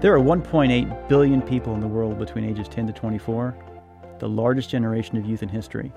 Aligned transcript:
There 0.00 0.14
are 0.14 0.18
1.8 0.18 1.08
billion 1.10 1.42
people 1.42 1.74
in 1.74 1.80
the 1.80 1.86
world 1.86 2.18
between 2.18 2.46
ages 2.46 2.68
10 2.68 2.86
to 2.86 2.92
24, 2.94 3.54
the 4.18 4.30
largest 4.30 4.70
generation 4.70 5.18
of 5.18 5.26
youth 5.26 5.42
in 5.42 5.50
history. 5.50 5.92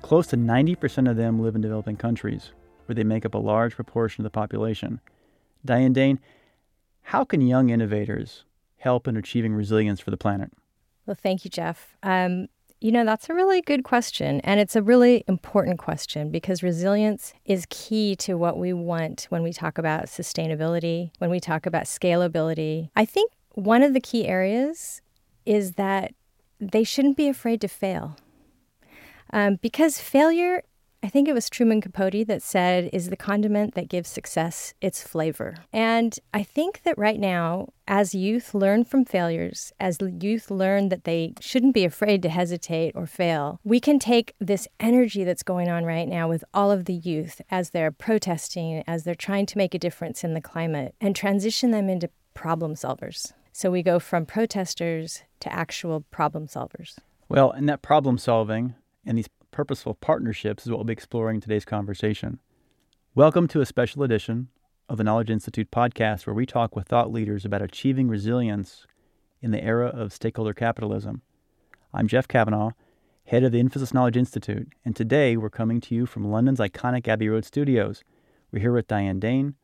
Close 0.00 0.26
to 0.28 0.38
90% 0.38 1.10
of 1.10 1.18
them 1.18 1.38
live 1.38 1.54
in 1.54 1.60
developing 1.60 1.98
countries, 1.98 2.52
where 2.86 2.94
they 2.94 3.04
make 3.04 3.26
up 3.26 3.34
a 3.34 3.38
large 3.38 3.74
proportion 3.74 4.22
of 4.22 4.24
the 4.24 4.34
population. 4.34 5.00
Diane 5.66 5.92
Dane, 5.92 6.18
how 7.02 7.24
can 7.24 7.42
young 7.42 7.68
innovators 7.68 8.44
help 8.78 9.06
in 9.06 9.18
achieving 9.18 9.52
resilience 9.52 10.00
for 10.00 10.10
the 10.10 10.16
planet? 10.16 10.50
Well, 11.04 11.18
thank 11.22 11.44
you, 11.44 11.50
Jeff. 11.50 11.94
Um, 12.02 12.48
you 12.80 12.92
know, 12.92 13.04
that's 13.04 13.30
a 13.30 13.34
really 13.34 13.62
good 13.62 13.84
question. 13.84 14.40
And 14.40 14.60
it's 14.60 14.76
a 14.76 14.82
really 14.82 15.24
important 15.26 15.78
question 15.78 16.30
because 16.30 16.62
resilience 16.62 17.32
is 17.44 17.66
key 17.70 18.14
to 18.16 18.34
what 18.34 18.58
we 18.58 18.72
want 18.72 19.26
when 19.30 19.42
we 19.42 19.52
talk 19.52 19.78
about 19.78 20.06
sustainability, 20.06 21.10
when 21.18 21.30
we 21.30 21.40
talk 21.40 21.66
about 21.66 21.84
scalability. 21.84 22.90
I 22.94 23.04
think 23.04 23.32
one 23.54 23.82
of 23.82 23.94
the 23.94 24.00
key 24.00 24.26
areas 24.26 25.00
is 25.46 25.72
that 25.72 26.12
they 26.60 26.84
shouldn't 26.84 27.16
be 27.16 27.28
afraid 27.28 27.60
to 27.62 27.68
fail. 27.68 28.16
Um, 29.32 29.56
because 29.60 29.98
failure 29.98 30.62
I 31.06 31.08
think 31.08 31.28
it 31.28 31.34
was 31.34 31.48
Truman 31.48 31.80
Capote 31.80 32.26
that 32.26 32.42
said, 32.42 32.90
is 32.92 33.10
the 33.10 33.16
condiment 33.16 33.76
that 33.76 33.88
gives 33.88 34.08
success 34.08 34.74
its 34.80 35.06
flavor. 35.06 35.54
And 35.72 36.18
I 36.34 36.42
think 36.42 36.82
that 36.82 36.98
right 36.98 37.20
now, 37.20 37.68
as 37.86 38.12
youth 38.12 38.54
learn 38.54 38.82
from 38.82 39.04
failures, 39.04 39.72
as 39.78 39.98
youth 40.00 40.50
learn 40.50 40.88
that 40.88 41.04
they 41.04 41.34
shouldn't 41.38 41.74
be 41.74 41.84
afraid 41.84 42.22
to 42.22 42.28
hesitate 42.28 42.96
or 42.96 43.06
fail, 43.06 43.60
we 43.62 43.78
can 43.78 44.00
take 44.00 44.34
this 44.40 44.66
energy 44.80 45.22
that's 45.22 45.44
going 45.44 45.68
on 45.68 45.84
right 45.84 46.08
now 46.08 46.28
with 46.28 46.42
all 46.52 46.72
of 46.72 46.86
the 46.86 46.94
youth 46.94 47.40
as 47.52 47.70
they're 47.70 47.92
protesting, 47.92 48.82
as 48.88 49.04
they're 49.04 49.14
trying 49.14 49.46
to 49.46 49.58
make 49.58 49.76
a 49.76 49.78
difference 49.78 50.24
in 50.24 50.34
the 50.34 50.40
climate, 50.40 50.92
and 51.00 51.14
transition 51.14 51.70
them 51.70 51.88
into 51.88 52.10
problem 52.34 52.74
solvers. 52.74 53.32
So 53.52 53.70
we 53.70 53.84
go 53.84 54.00
from 54.00 54.26
protesters 54.26 55.22
to 55.38 55.52
actual 55.52 56.00
problem 56.10 56.48
solvers. 56.48 56.96
Well, 57.28 57.52
and 57.52 57.68
that 57.68 57.80
problem 57.80 58.18
solving 58.18 58.74
and 59.04 59.16
these 59.16 59.28
purposeful 59.56 59.94
partnerships 59.94 60.64
is 60.64 60.70
what 60.70 60.76
we'll 60.76 60.84
be 60.84 60.92
exploring 60.92 61.36
in 61.36 61.40
today's 61.40 61.64
conversation. 61.64 62.38
Welcome 63.14 63.48
to 63.48 63.62
a 63.62 63.64
special 63.64 64.02
edition 64.02 64.48
of 64.86 64.98
the 64.98 65.04
Knowledge 65.04 65.30
Institute 65.30 65.70
podcast 65.70 66.26
where 66.26 66.34
we 66.34 66.44
talk 66.44 66.76
with 66.76 66.86
thought 66.88 67.10
leaders 67.10 67.46
about 67.46 67.62
achieving 67.62 68.06
resilience 68.06 68.86
in 69.40 69.52
the 69.52 69.64
era 69.64 69.86
of 69.86 70.12
stakeholder 70.12 70.52
capitalism. 70.52 71.22
I'm 71.94 72.06
Jeff 72.06 72.28
Kavanaugh, 72.28 72.72
head 73.24 73.44
of 73.44 73.52
the 73.52 73.62
Infosys 73.62 73.94
Knowledge 73.94 74.18
Institute, 74.18 74.68
and 74.84 74.94
today 74.94 75.38
we're 75.38 75.48
coming 75.48 75.80
to 75.80 75.94
you 75.94 76.04
from 76.04 76.30
London's 76.30 76.60
iconic 76.60 77.08
Abbey 77.08 77.30
Road 77.30 77.46
studios. 77.46 78.04
We're 78.52 78.60
here 78.60 78.74
with 78.74 78.88
Diane 78.88 79.20
Dane, 79.20 79.54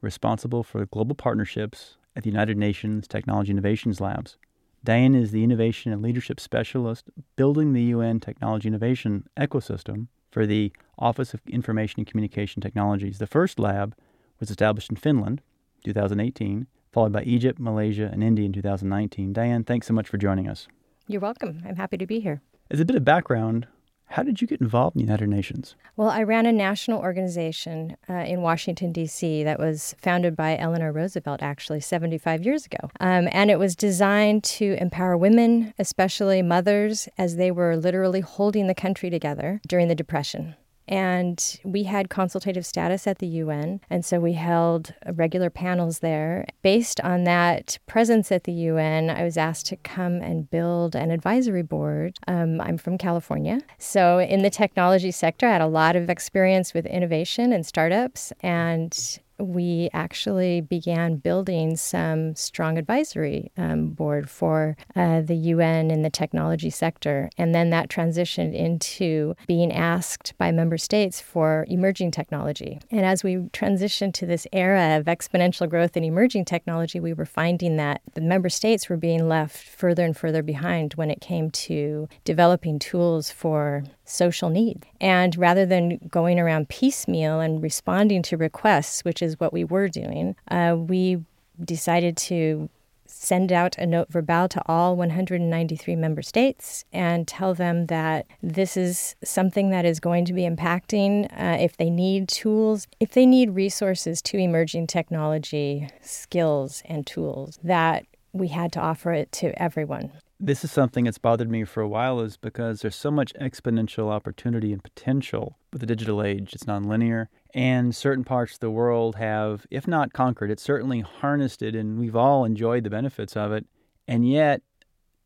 responsible 0.00 0.62
for 0.62 0.86
global 0.86 1.16
partnerships 1.16 1.96
at 2.14 2.22
the 2.22 2.30
United 2.30 2.56
Nations 2.56 3.08
Technology 3.08 3.50
Innovations 3.50 4.00
Labs. 4.00 4.38
Diane 4.84 5.14
is 5.14 5.30
the 5.30 5.42
Innovation 5.42 5.94
and 5.94 6.02
Leadership 6.02 6.38
Specialist 6.38 7.08
building 7.36 7.72
the 7.72 7.84
UN 7.84 8.20
Technology 8.20 8.68
Innovation 8.68 9.26
ecosystem 9.34 10.08
for 10.30 10.44
the 10.44 10.72
Office 10.98 11.32
of 11.32 11.40
Information 11.46 12.00
and 12.00 12.06
Communication 12.06 12.60
Technologies. 12.60 13.16
The 13.16 13.26
first 13.26 13.58
lab 13.58 13.96
was 14.38 14.50
established 14.50 14.90
in 14.90 14.96
Finland, 14.96 15.40
2018, 15.84 16.66
followed 16.92 17.12
by 17.12 17.22
Egypt, 17.22 17.58
Malaysia, 17.58 18.10
and 18.12 18.22
India 18.22 18.44
in 18.44 18.52
2019. 18.52 19.32
Diane, 19.32 19.64
thanks 19.64 19.86
so 19.86 19.94
much 19.94 20.06
for 20.06 20.18
joining 20.18 20.50
us. 20.50 20.68
You're 21.08 21.22
welcome. 21.22 21.62
I'm 21.66 21.76
happy 21.76 21.96
to 21.96 22.06
be 22.06 22.20
here. 22.20 22.42
As 22.70 22.78
a 22.78 22.84
bit 22.84 22.96
of 22.96 23.06
background, 23.06 23.66
how 24.06 24.22
did 24.22 24.40
you 24.40 24.46
get 24.46 24.60
involved 24.60 24.96
in 24.96 25.00
the 25.00 25.04
United 25.06 25.28
Nations? 25.28 25.74
Well, 25.96 26.08
I 26.08 26.22
ran 26.22 26.46
a 26.46 26.52
national 26.52 27.00
organization 27.00 27.96
uh, 28.08 28.14
in 28.14 28.42
Washington, 28.42 28.92
D.C., 28.92 29.42
that 29.44 29.58
was 29.58 29.94
founded 30.00 30.36
by 30.36 30.56
Eleanor 30.56 30.92
Roosevelt 30.92 31.42
actually 31.42 31.80
75 31.80 32.44
years 32.44 32.66
ago. 32.66 32.90
Um, 33.00 33.28
and 33.32 33.50
it 33.50 33.58
was 33.58 33.74
designed 33.74 34.44
to 34.44 34.76
empower 34.80 35.16
women, 35.16 35.74
especially 35.78 36.42
mothers, 36.42 37.08
as 37.18 37.36
they 37.36 37.50
were 37.50 37.76
literally 37.76 38.20
holding 38.20 38.66
the 38.66 38.74
country 38.74 39.10
together 39.10 39.60
during 39.66 39.88
the 39.88 39.94
Depression. 39.94 40.54
And 40.86 41.60
we 41.64 41.84
had 41.84 42.10
consultative 42.10 42.66
status 42.66 43.06
at 43.06 43.18
the 43.18 43.26
UN. 43.26 43.80
And 43.88 44.04
so 44.04 44.20
we 44.20 44.34
held 44.34 44.94
regular 45.14 45.50
panels 45.50 46.00
there. 46.00 46.46
Based 46.62 47.00
on 47.00 47.24
that 47.24 47.78
presence 47.86 48.30
at 48.30 48.44
the 48.44 48.52
UN, 48.52 49.10
I 49.10 49.24
was 49.24 49.36
asked 49.36 49.66
to 49.66 49.76
come 49.76 50.20
and 50.20 50.50
build 50.50 50.94
an 50.94 51.10
advisory 51.10 51.62
board. 51.62 52.18
Um, 52.28 52.60
I'm 52.60 52.78
from 52.78 52.98
California. 52.98 53.60
So 53.78 54.18
in 54.18 54.42
the 54.42 54.50
technology 54.50 55.10
sector, 55.10 55.46
I 55.46 55.52
had 55.52 55.60
a 55.60 55.66
lot 55.66 55.96
of 55.96 56.10
experience 56.10 56.74
with 56.74 56.86
innovation 56.86 57.52
and 57.52 57.64
startups. 57.64 58.32
And 58.40 59.20
we 59.38 59.90
actually 59.92 60.60
began 60.60 61.16
building 61.16 61.76
some 61.76 62.34
strong 62.34 62.78
advisory 62.78 63.50
um, 63.56 63.90
board 63.90 64.30
for 64.30 64.76
uh, 64.94 65.20
the 65.20 65.34
UN 65.34 65.90
in 65.90 66.02
the 66.02 66.10
technology 66.10 66.70
sector. 66.70 67.30
And 67.36 67.54
then 67.54 67.70
that 67.70 67.88
transitioned 67.88 68.54
into 68.54 69.34
being 69.46 69.72
asked 69.72 70.34
by 70.38 70.52
member 70.52 70.78
states 70.78 71.20
for 71.20 71.66
emerging 71.68 72.12
technology. 72.12 72.80
And 72.90 73.04
as 73.04 73.24
we 73.24 73.36
transitioned 73.36 74.14
to 74.14 74.26
this 74.26 74.46
era 74.52 74.96
of 74.96 75.06
exponential 75.06 75.68
growth 75.68 75.96
in 75.96 76.04
emerging 76.04 76.44
technology, 76.44 77.00
we 77.00 77.12
were 77.12 77.26
finding 77.26 77.76
that 77.76 78.02
the 78.14 78.20
member 78.20 78.48
states 78.48 78.88
were 78.88 78.96
being 78.96 79.28
left 79.28 79.56
further 79.56 80.04
and 80.04 80.16
further 80.16 80.42
behind 80.42 80.94
when 80.94 81.10
it 81.10 81.20
came 81.20 81.50
to 81.50 82.08
developing 82.24 82.78
tools 82.78 83.30
for 83.30 83.84
social 84.04 84.50
need. 84.50 84.86
And 85.00 85.36
rather 85.36 85.66
than 85.66 85.98
going 86.10 86.38
around 86.38 86.68
piecemeal 86.68 87.40
and 87.40 87.62
responding 87.62 88.22
to 88.24 88.36
requests, 88.36 89.04
which 89.04 89.22
is 89.22 89.40
what 89.40 89.52
we 89.52 89.64
were 89.64 89.88
doing, 89.88 90.36
uh, 90.50 90.76
we 90.78 91.24
decided 91.62 92.16
to 92.16 92.68
send 93.06 93.52
out 93.52 93.78
a 93.78 93.86
note 93.86 94.08
verbale 94.10 94.48
to 94.48 94.62
all 94.66 94.96
193 94.96 95.96
member 95.96 96.22
states 96.22 96.84
and 96.92 97.28
tell 97.28 97.54
them 97.54 97.86
that 97.86 98.26
this 98.42 98.76
is 98.76 99.14
something 99.22 99.70
that 99.70 99.84
is 99.84 100.00
going 100.00 100.24
to 100.24 100.32
be 100.32 100.42
impacting 100.42 101.26
uh, 101.38 101.56
if 101.60 101.76
they 101.76 101.90
need 101.90 102.28
tools, 102.28 102.86
if 103.00 103.12
they 103.12 103.24
need 103.24 103.50
resources 103.50 104.20
to 104.20 104.36
emerging 104.36 104.86
technology 104.86 105.88
skills 106.02 106.82
and 106.86 107.06
tools, 107.06 107.58
that 107.62 108.04
we 108.32 108.48
had 108.48 108.72
to 108.72 108.80
offer 108.80 109.12
it 109.12 109.30
to 109.30 109.56
everyone 109.62 110.10
this 110.40 110.64
is 110.64 110.72
something 110.72 111.04
that's 111.04 111.18
bothered 111.18 111.50
me 111.50 111.64
for 111.64 111.80
a 111.80 111.88
while 111.88 112.20
is 112.20 112.36
because 112.36 112.80
there's 112.80 112.96
so 112.96 113.10
much 113.10 113.32
exponential 113.34 114.10
opportunity 114.10 114.72
and 114.72 114.82
potential 114.82 115.58
with 115.72 115.80
the 115.80 115.86
digital 115.86 116.22
age. 116.22 116.52
It's 116.54 116.64
nonlinear, 116.64 117.28
and 117.54 117.94
certain 117.94 118.24
parts 118.24 118.54
of 118.54 118.60
the 118.60 118.70
world 118.70 119.16
have, 119.16 119.66
if 119.70 119.86
not 119.86 120.12
conquered, 120.12 120.50
it's 120.50 120.62
certainly 120.62 121.00
harnessed 121.00 121.62
it, 121.62 121.74
and 121.74 121.98
we've 121.98 122.16
all 122.16 122.44
enjoyed 122.44 122.84
the 122.84 122.90
benefits 122.90 123.36
of 123.36 123.52
it. 123.52 123.66
And 124.08 124.28
yet, 124.28 124.62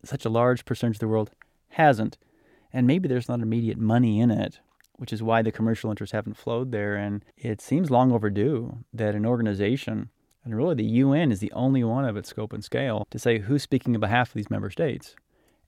such 0.04 0.24
a 0.24 0.30
large 0.30 0.64
percentage 0.64 0.96
of 0.96 1.00
the 1.00 1.08
world 1.08 1.30
hasn't. 1.70 2.18
And 2.72 2.86
maybe 2.86 3.08
there's 3.08 3.28
not 3.28 3.40
immediate 3.40 3.78
money 3.78 4.20
in 4.20 4.30
it, 4.30 4.60
which 4.96 5.12
is 5.12 5.22
why 5.22 5.42
the 5.42 5.50
commercial 5.50 5.90
interests 5.90 6.12
haven't 6.12 6.36
flowed 6.36 6.70
there. 6.70 6.96
And 6.96 7.24
it 7.36 7.60
seems 7.60 7.90
long 7.90 8.12
overdue 8.12 8.84
that 8.92 9.14
an 9.14 9.24
organization 9.24 10.10
and 10.48 10.56
really, 10.56 10.74
the 10.76 10.84
UN 10.84 11.30
is 11.30 11.40
the 11.40 11.52
only 11.52 11.84
one 11.84 12.06
of 12.06 12.16
its 12.16 12.30
scope 12.30 12.54
and 12.54 12.64
scale 12.64 13.06
to 13.10 13.18
say 13.18 13.38
who's 13.38 13.62
speaking 13.62 13.94
on 13.94 14.00
behalf 14.00 14.28
of 14.28 14.34
these 14.34 14.48
member 14.48 14.70
states. 14.70 15.14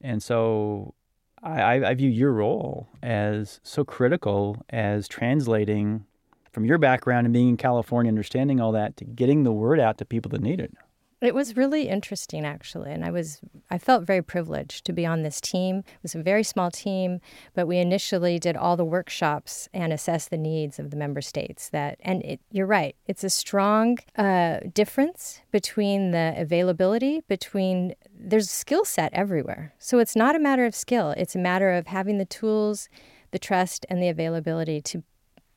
And 0.00 0.22
so 0.22 0.94
I, 1.42 1.84
I 1.84 1.92
view 1.92 2.08
your 2.08 2.32
role 2.32 2.88
as 3.02 3.60
so 3.62 3.84
critical 3.84 4.64
as 4.70 5.06
translating 5.06 6.06
from 6.50 6.64
your 6.64 6.78
background 6.78 7.26
and 7.26 7.34
being 7.34 7.50
in 7.50 7.56
California, 7.58 8.08
understanding 8.08 8.58
all 8.58 8.72
that, 8.72 8.96
to 8.96 9.04
getting 9.04 9.42
the 9.42 9.52
word 9.52 9.80
out 9.80 9.98
to 9.98 10.06
people 10.06 10.30
that 10.30 10.40
need 10.40 10.60
it. 10.60 10.72
It 11.20 11.34
was 11.34 11.54
really 11.54 11.86
interesting, 11.86 12.46
actually, 12.46 12.90
and 12.92 13.04
I 13.04 13.10
was 13.10 13.40
I 13.70 13.76
felt 13.76 14.06
very 14.06 14.22
privileged 14.22 14.86
to 14.86 14.92
be 14.92 15.04
on 15.04 15.22
this 15.22 15.38
team. 15.38 15.78
It 15.80 16.02
was 16.02 16.14
a 16.14 16.22
very 16.22 16.42
small 16.42 16.70
team, 16.70 17.20
but 17.54 17.66
we 17.66 17.76
initially 17.76 18.38
did 18.38 18.56
all 18.56 18.74
the 18.74 18.86
workshops 18.86 19.68
and 19.74 19.92
assessed 19.92 20.30
the 20.30 20.38
needs 20.38 20.78
of 20.78 20.90
the 20.90 20.96
member 20.96 21.20
states. 21.20 21.68
That 21.68 21.98
and 22.00 22.22
it, 22.22 22.40
you're 22.50 22.66
right, 22.66 22.96
it's 23.06 23.22
a 23.22 23.28
strong 23.28 23.98
uh, 24.16 24.60
difference 24.72 25.42
between 25.50 26.12
the 26.12 26.32
availability 26.38 27.20
between 27.28 27.94
there's 28.18 28.50
skill 28.50 28.86
set 28.86 29.12
everywhere. 29.12 29.74
So 29.78 29.98
it's 29.98 30.16
not 30.16 30.34
a 30.34 30.40
matter 30.40 30.64
of 30.64 30.74
skill; 30.74 31.10
it's 31.18 31.34
a 31.34 31.38
matter 31.38 31.70
of 31.70 31.88
having 31.88 32.16
the 32.16 32.24
tools, 32.24 32.88
the 33.30 33.38
trust, 33.38 33.84
and 33.90 34.02
the 34.02 34.08
availability 34.08 34.80
to 34.80 35.02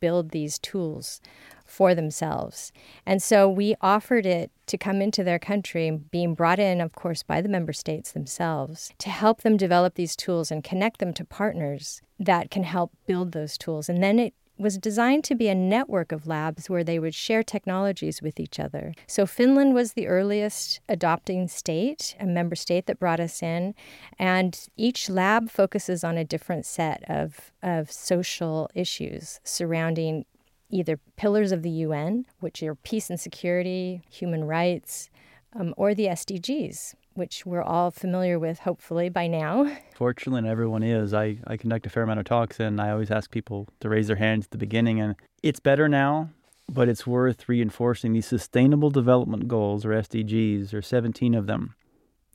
build 0.01 0.31
these 0.31 0.59
tools 0.59 1.21
for 1.65 1.95
themselves. 1.95 2.71
And 3.06 3.21
so 3.21 3.50
we 3.50 3.75
offered 3.81 4.25
it 4.25 4.51
to 4.68 4.77
come 4.77 5.01
into 5.01 5.24
their 5.24 5.39
country, 5.39 5.92
being 5.92 6.33
brought 6.33 6.60
in, 6.60 6.81
of 6.81 6.94
course, 6.94 7.24
by 7.24 7.42
the 7.42 7.50
member 7.50 7.74
states 7.74 8.12
themselves, 8.12 8.92
to 9.00 9.10
help 9.10 9.42
them 9.42 9.57
develop 9.57 9.95
these 9.95 10.15
tools 10.15 10.51
and 10.51 10.63
connect 10.63 11.00
them 11.00 11.13
to 11.13 11.25
partners 11.25 12.01
that 12.19 12.51
can 12.51 12.63
help 12.63 12.92
build 13.06 13.31
those 13.31 13.57
tools. 13.57 13.89
And 13.89 14.01
then 14.01 14.19
it 14.19 14.33
was 14.57 14.77
designed 14.77 15.24
to 15.25 15.36
be 15.36 15.48
a 15.48 15.56
network 15.56 16.12
of 16.12 16.27
labs 16.27 16.69
where 16.69 16.83
they 16.83 17.00
would 17.00 17.15
share 17.15 17.44
technologies 17.44 18.21
with 18.21 18.39
each 18.39 18.59
other. 18.59 18.94
So 19.07 19.25
Finland 19.25 19.74
was 19.74 19.94
the 19.94 20.07
earliest 20.07 20.80
adopting 20.88 21.48
state, 21.48 22.16
a 22.19 22.25
member 22.25 22.56
state 22.56 22.86
that 22.86 23.00
brought 23.00 23.19
us 23.19 23.42
in, 23.42 23.74
and 24.19 24.68
each 24.77 25.09
lab 25.09 25.50
focuses 25.50 26.04
on 26.04 26.18
a 26.18 26.24
different 26.24 26.66
set 26.66 27.04
of 27.09 27.51
of 27.63 27.92
social 27.92 28.69
issues 28.75 29.39
surrounding 29.44 30.25
either 30.74 31.00
pillars 31.16 31.52
of 31.52 31.62
the 31.62 31.70
UN, 31.70 32.25
which 32.40 32.64
are 32.64 32.75
peace 32.75 33.10
and 33.10 33.20
security, 33.20 34.02
human 34.10 34.44
rights, 34.44 35.10
um, 35.56 35.74
or 35.78 35.94
the 35.94 36.08
SDGs, 36.08 36.96
which 37.14 37.46
we're 37.46 37.62
all 37.62 37.92
familiar 37.92 38.40
with, 38.40 38.60
hopefully, 38.60 39.08
by 39.08 39.28
now. 39.28 39.72
Fortunately, 39.96 40.50
everyone 40.50 40.81
is. 40.81 41.14
I, 41.14 41.38
I 41.46 41.58
conduct 41.58 41.86
a 41.86 41.90
fair 41.90 42.04
amount 42.04 42.20
of 42.20 42.25
talks, 42.25 42.60
and 42.60 42.81
I 42.81 42.90
always 42.90 43.12
ask 43.12 43.30
people 43.30 43.68
to 43.81 43.90
raise 43.90 44.08
their 44.08 44.16
hands 44.16 44.46
at 44.46 44.52
the 44.52 44.58
beginning. 44.58 45.00
And 45.00 45.16
it's 45.44 45.60
better 45.60 45.88
now, 45.88 46.30
but 46.68 46.90
it's 46.90 47.06
worth 47.06 47.48
reinforcing 47.48 48.14
these 48.14 48.26
Sustainable 48.26 48.90
Development 48.90 49.48
Goals, 49.48 49.86
or 49.86 49.90
SDGs. 49.90 50.72
There 50.72 50.80
are 50.80 50.81
17 50.81 51.36
of 51.36 51.46
them. 51.46 51.76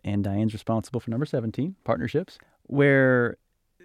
And 0.05 0.23
Diane's 0.23 0.53
responsible 0.53 1.01
for 1.01 1.11
number 1.11 1.27
17, 1.27 1.75
partnerships, 1.83 2.39
where 2.63 3.37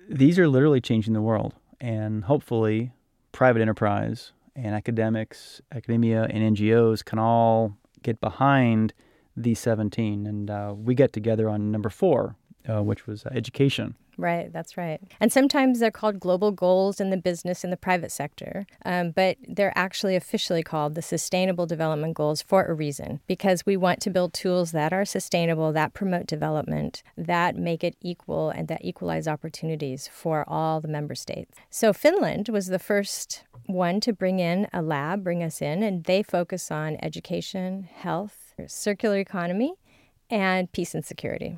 these 0.08 0.38
are 0.38 0.48
literally 0.48 0.80
changing 0.80 1.14
the 1.14 1.22
world. 1.22 1.56
And 1.82 2.26
hopefully, 2.26 2.92
private 3.32 3.62
enterprise 3.62 4.32
and 4.56 4.76
academics, 4.76 5.62
academia, 5.72 6.24
and 6.24 6.56
NGOs 6.56 7.04
can 7.04 7.20
all 7.20 7.78
get 8.02 8.20
behind 8.22 8.94
the 9.36 9.56
17. 9.56 10.28
And 10.28 10.50
uh, 10.50 10.74
we 10.76 10.96
get 10.96 11.14
together 11.14 11.50
on 11.50 11.72
number 11.72 11.90
four, 11.90 12.36
uh, 12.70 12.84
which 12.84 13.08
was 13.08 13.26
education. 13.28 13.96
Right, 14.18 14.54
that's 14.54 14.78
right. 14.78 15.02
And 15.20 15.32
sometimes 15.32 15.80
they're 15.80 15.92
called 15.92 16.20
global 16.20 16.52
goals 16.52 17.00
in 17.00 17.10
the 17.10 17.18
business 17.18 17.64
and 17.64 17.74
the 17.74 17.78
private 17.78 18.12
sector, 18.12 18.68
um, 18.86 19.12
but 19.12 19.38
they're 19.48 19.76
actually 19.76 20.16
officially 20.16 20.62
called 20.62 20.96
the 20.96 21.02
Sustainable 21.02 21.66
Development 21.66 22.14
Goals 22.14 22.42
for 22.42 22.66
a 22.66 22.74
reason 22.74 23.22
because 23.28 23.66
we 23.66 23.76
want 23.76 24.02
to 24.02 24.10
build 24.12 24.34
tools 24.34 24.72
that 24.72 24.94
are 24.94 25.06
sustainable, 25.06 25.72
that 25.74 25.94
promote 25.94 26.28
development, 26.28 27.02
that 27.18 27.56
make 27.56 27.84
it 27.84 27.96
equal, 28.02 28.50
and 28.50 28.68
that 28.68 28.86
equalize 28.86 29.28
opportunities 29.28 30.08
for 30.08 30.48
all 30.48 30.80
the 30.80 30.88
member 30.88 31.16
states. 31.16 31.58
So 31.70 31.92
Finland 31.92 32.50
was 32.50 32.68
the 32.68 32.80
first 32.80 33.44
one 33.66 34.00
to 34.02 34.14
bring 34.14 34.40
in 34.40 34.68
a 34.72 34.82
lab, 34.82 35.24
bring 35.24 35.42
us 35.42 35.62
in, 35.62 35.82
and 35.82 36.04
they 36.04 36.22
focus 36.22 36.70
on 36.70 36.98
education, 37.02 37.90
health, 37.92 38.54
circular 38.68 39.18
economy, 39.18 39.74
and 40.30 40.72
peace 40.72 40.94
and 40.94 41.06
security. 41.06 41.58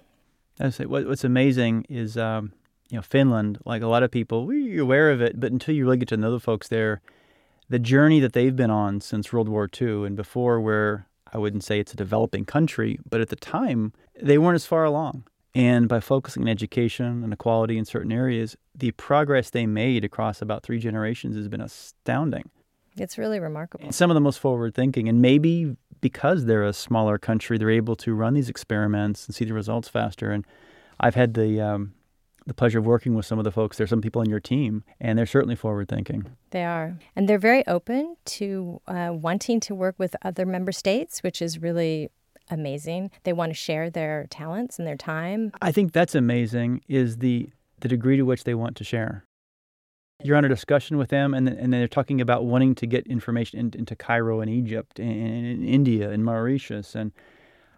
I 0.60 0.70
say 0.70 0.86
what, 0.86 1.08
what's 1.08 1.24
amazing 1.24 1.86
is 1.90 2.18
um, 2.18 2.54
you 2.90 2.98
know 2.98 3.02
Finland. 3.02 3.60
Like 3.66 3.82
a 3.82 3.88
lot 3.88 4.04
of 4.04 4.12
people, 4.12 4.46
we're 4.46 4.82
aware 4.82 5.12
of 5.12 5.22
it, 5.22 5.40
but 5.40 5.52
until 5.52 5.76
you 5.76 5.86
really 5.86 5.98
get 5.98 6.10
to 6.10 6.18
know 6.18 6.32
the 6.32 6.40
folks 6.40 6.68
there, 6.68 7.02
the 7.70 7.80
journey 7.80 8.20
that 8.20 8.34
they've 8.34 8.56
been 8.56 8.72
on 8.72 9.02
since 9.02 9.34
World 9.34 9.50
War 9.50 9.70
II 9.82 10.06
and 10.06 10.16
before, 10.16 10.62
where 10.62 11.08
I 11.34 11.38
wouldn't 11.38 11.64
say 11.64 11.80
it's 11.80 11.94
a 11.94 11.98
developing 11.98 12.46
country, 12.46 13.00
but 13.10 13.22
at 13.22 13.30
the 13.30 13.36
time 13.36 13.94
they 14.22 14.38
weren't 14.38 14.56
as 14.56 14.66
far 14.66 14.86
along. 14.86 15.26
And 15.54 15.88
by 15.88 16.02
focusing 16.02 16.44
on 16.44 16.50
education 16.50 17.24
and 17.24 17.32
equality 17.32 17.78
in 17.78 17.86
certain 17.86 18.12
areas, 18.12 18.58
the 18.78 18.92
progress 18.92 19.50
they 19.50 19.66
made 19.66 20.04
across 20.04 20.42
about 20.42 20.64
three 20.64 20.80
generations 20.80 21.38
has 21.38 21.48
been 21.48 21.62
astounding. 21.62 22.50
It's 22.98 23.18
really 23.18 23.40
remarkable. 23.40 23.92
Some 23.92 24.10
of 24.10 24.16
the 24.16 24.22
most 24.22 24.40
forward 24.40 24.74
thinking, 24.74 25.10
and 25.10 25.22
maybe 25.22 25.76
because 26.06 26.46
they're 26.46 26.64
a 26.64 26.72
smaller 26.72 27.18
country, 27.18 27.58
they're 27.58 27.72
able 27.72 27.96
to 27.96 28.14
run 28.14 28.36
these 28.36 28.48
experiments 28.48 29.26
and 29.26 29.34
see 29.34 29.44
the 29.44 29.56
results 29.56 29.90
faster. 29.90 30.30
And 30.30 30.46
I've 31.00 31.16
had 31.16 31.34
the 31.34 31.60
um, 31.60 31.96
the 32.46 32.54
pleasure 32.54 32.78
of 32.78 32.86
working 32.86 33.16
with 33.16 33.26
some 33.26 33.40
of 33.40 33.44
the 33.44 33.52
folks. 33.52 33.78
There's 33.78 33.90
some 33.90 34.02
people 34.02 34.22
on 34.22 34.30
your 34.30 34.40
team, 34.40 34.84
and 35.02 35.18
they're 35.18 35.26
certainly 35.26 35.56
forward 35.56 35.90
thinking. 35.90 36.28
They 36.52 36.64
are, 36.64 37.00
and 37.16 37.28
they're 37.28 37.40
very 37.40 37.66
open 37.66 38.18
to 38.26 38.82
uh, 38.88 39.14
wanting 39.14 39.60
to 39.62 39.74
work 39.74 39.96
with 39.98 40.16
other 40.22 40.46
member 40.46 40.72
states, 40.72 41.24
which 41.24 41.42
is 41.42 41.58
really 41.58 42.12
amazing. 42.52 43.10
They 43.24 43.34
want 43.34 43.50
to 43.50 43.56
share 43.56 43.90
their 43.90 44.28
talents 44.30 44.78
and 44.78 44.88
their 44.88 44.98
time. 44.98 45.54
I 45.60 45.72
think 45.72 45.92
that's 45.92 46.14
amazing. 46.14 46.82
Is 46.88 47.18
the 47.18 47.50
the 47.80 47.88
degree 47.88 48.18
to 48.18 48.26
which 48.26 48.44
they 48.44 48.54
want 48.54 48.76
to 48.78 48.84
share 48.84 49.26
you're 50.24 50.38
on 50.38 50.46
a 50.46 50.50
discussion 50.50 50.98
with 50.98 51.10
them, 51.10 51.34
and 51.34 51.48
and 51.48 51.74
they're 51.74 51.88
talking 51.88 52.22
about 52.22 52.46
wanting 52.46 52.76
to 52.76 52.88
get 52.88 53.06
information 53.08 53.60
in, 53.60 53.72
into 53.76 53.96
Cairo 53.96 54.42
and 54.42 54.50
Egypt 54.50 55.00
and, 55.00 55.46
in 55.46 55.64
India 55.64 56.10
and 56.10 56.24
Mauritius, 56.24 56.96
and 56.96 57.12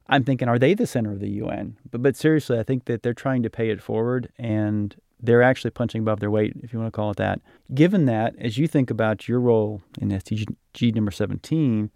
I'm 0.07 0.23
thinking, 0.23 0.47
are 0.47 0.59
they 0.59 0.73
the 0.73 0.87
center 0.87 1.11
of 1.11 1.19
the 1.19 1.29
UN? 1.29 1.77
But 1.89 2.01
but 2.01 2.15
seriously, 2.15 2.59
I 2.59 2.63
think 2.63 2.85
that 2.85 3.03
they're 3.03 3.13
trying 3.13 3.43
to 3.43 3.49
pay 3.49 3.69
it 3.69 3.81
forward, 3.81 4.31
and 4.37 4.95
they're 5.19 5.43
actually 5.43 5.71
punching 5.71 6.01
above 6.01 6.19
their 6.19 6.31
weight, 6.31 6.53
if 6.61 6.71
you 6.71 6.79
want 6.79 6.93
to 6.93 6.95
call 6.95 7.11
it 7.11 7.17
that. 7.17 7.41
Given 7.73 8.05
that, 8.05 8.35
as 8.39 8.57
you 8.57 8.67
think 8.67 8.89
about 8.89 9.27
your 9.27 9.39
role 9.39 9.81
in 9.99 10.09
SDG 10.09 10.95
number 10.95 11.11
17, 11.11 11.89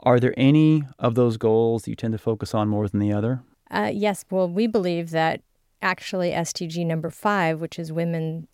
are 0.00 0.20
there 0.20 0.34
any 0.36 0.84
of 0.98 1.16
those 1.16 1.36
goals 1.36 1.88
you 1.88 1.96
tend 1.96 2.12
to 2.12 2.18
focus 2.18 2.54
on 2.54 2.68
more 2.68 2.88
than 2.88 3.00
the 3.00 3.12
other? 3.12 3.42
Uh, 3.70 3.90
yes. 3.92 4.24
Well, 4.30 4.48
we 4.48 4.68
believe 4.68 5.10
that 5.10 5.42
actually 5.82 6.30
SDG 6.30 6.86
number 6.86 7.10
five, 7.10 7.60
which 7.60 7.78
is 7.78 7.92
women 7.92 8.46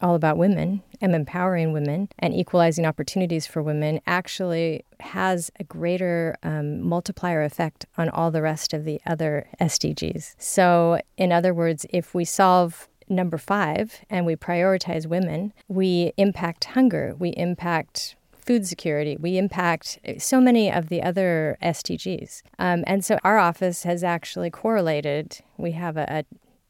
all 0.00 0.14
about 0.14 0.36
women 0.36 0.82
and 1.00 1.14
empowering 1.14 1.72
women 1.72 2.08
and 2.18 2.34
equalizing 2.34 2.86
opportunities 2.86 3.46
for 3.46 3.62
women 3.62 4.00
actually 4.06 4.84
has 5.00 5.50
a 5.60 5.64
greater 5.64 6.36
um, 6.42 6.80
multiplier 6.80 7.42
effect 7.42 7.86
on 7.98 8.08
all 8.08 8.30
the 8.30 8.42
rest 8.42 8.72
of 8.72 8.84
the 8.84 9.00
other 9.06 9.46
SDGs. 9.60 10.34
So, 10.38 11.00
in 11.16 11.32
other 11.32 11.52
words, 11.52 11.86
if 11.90 12.14
we 12.14 12.24
solve 12.24 12.88
number 13.08 13.38
five 13.38 14.04
and 14.10 14.26
we 14.26 14.36
prioritize 14.36 15.06
women, 15.06 15.52
we 15.68 16.12
impact 16.16 16.64
hunger, 16.64 17.14
we 17.18 17.30
impact 17.30 18.16
food 18.46 18.66
security. 18.66 19.16
We 19.18 19.38
impact 19.38 19.98
so 20.18 20.40
many 20.40 20.70
of 20.70 20.88
the 20.88 21.02
other 21.02 21.58
SDGs. 21.62 22.42
Um, 22.60 22.84
and 22.86 23.04
so 23.04 23.18
our 23.24 23.38
office 23.38 23.82
has 23.82 24.04
actually 24.04 24.50
correlated. 24.50 25.40
We 25.56 25.72
have 25.72 25.96
a, 25.96 26.06
a 26.08 26.24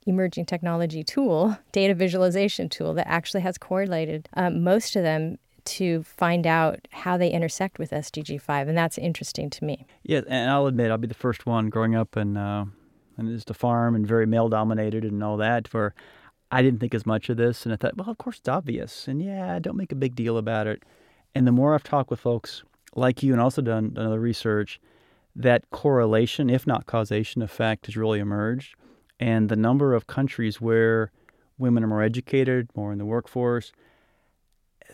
emerging 0.06 0.46
technology 0.46 1.02
tool, 1.02 1.58
data 1.72 1.94
visualization 1.94 2.68
tool, 2.68 2.94
that 2.94 3.08
actually 3.08 3.40
has 3.42 3.58
correlated 3.58 4.28
um, 4.34 4.62
most 4.62 4.96
of 4.96 5.02
them 5.02 5.38
to 5.64 6.04
find 6.04 6.46
out 6.46 6.86
how 6.92 7.16
they 7.16 7.28
intersect 7.30 7.78
with 7.78 7.90
SDG 7.90 8.40
5. 8.40 8.68
And 8.68 8.78
that's 8.78 8.98
interesting 8.98 9.50
to 9.50 9.64
me. 9.64 9.84
Yeah, 10.04 10.20
and 10.28 10.48
I'll 10.50 10.66
admit, 10.66 10.90
I'll 10.90 10.98
be 10.98 11.08
the 11.08 11.14
first 11.14 11.44
one 11.44 11.68
growing 11.68 11.96
up 11.96 12.16
and, 12.16 12.38
uh, 12.38 12.64
and 13.16 13.28
just 13.28 13.50
a 13.50 13.54
farm 13.54 13.94
and 13.96 14.06
very 14.06 14.26
male 14.26 14.48
dominated 14.48 15.04
and 15.04 15.22
all 15.22 15.36
that, 15.38 15.72
where 15.74 15.92
I 16.52 16.62
didn't 16.62 16.78
think 16.78 16.94
as 16.94 17.04
much 17.04 17.28
of 17.28 17.36
this. 17.36 17.64
And 17.64 17.72
I 17.72 17.76
thought, 17.76 17.96
well, 17.96 18.08
of 18.08 18.18
course, 18.18 18.38
it's 18.38 18.48
obvious. 18.48 19.08
And 19.08 19.20
yeah, 19.20 19.58
don't 19.58 19.76
make 19.76 19.92
a 19.92 19.96
big 19.96 20.14
deal 20.14 20.38
about 20.38 20.68
it. 20.68 20.84
And 21.34 21.46
the 21.46 21.52
more 21.52 21.74
I've 21.74 21.82
talked 21.82 22.10
with 22.10 22.20
folks 22.20 22.62
like 22.94 23.22
you 23.22 23.32
and 23.32 23.42
also 23.42 23.60
done, 23.60 23.92
done 23.92 24.06
other 24.06 24.20
research, 24.20 24.80
that 25.34 25.68
correlation, 25.70 26.48
if 26.48 26.66
not 26.66 26.86
causation 26.86 27.42
effect, 27.42 27.86
has 27.86 27.96
really 27.96 28.20
emerged 28.20 28.76
and 29.18 29.48
the 29.48 29.56
number 29.56 29.94
of 29.94 30.06
countries 30.06 30.60
where 30.60 31.10
women 31.58 31.82
are 31.82 31.88
more 31.88 32.02
educated, 32.02 32.68
more 32.74 32.92
in 32.92 32.98
the 32.98 33.06
workforce, 33.06 33.72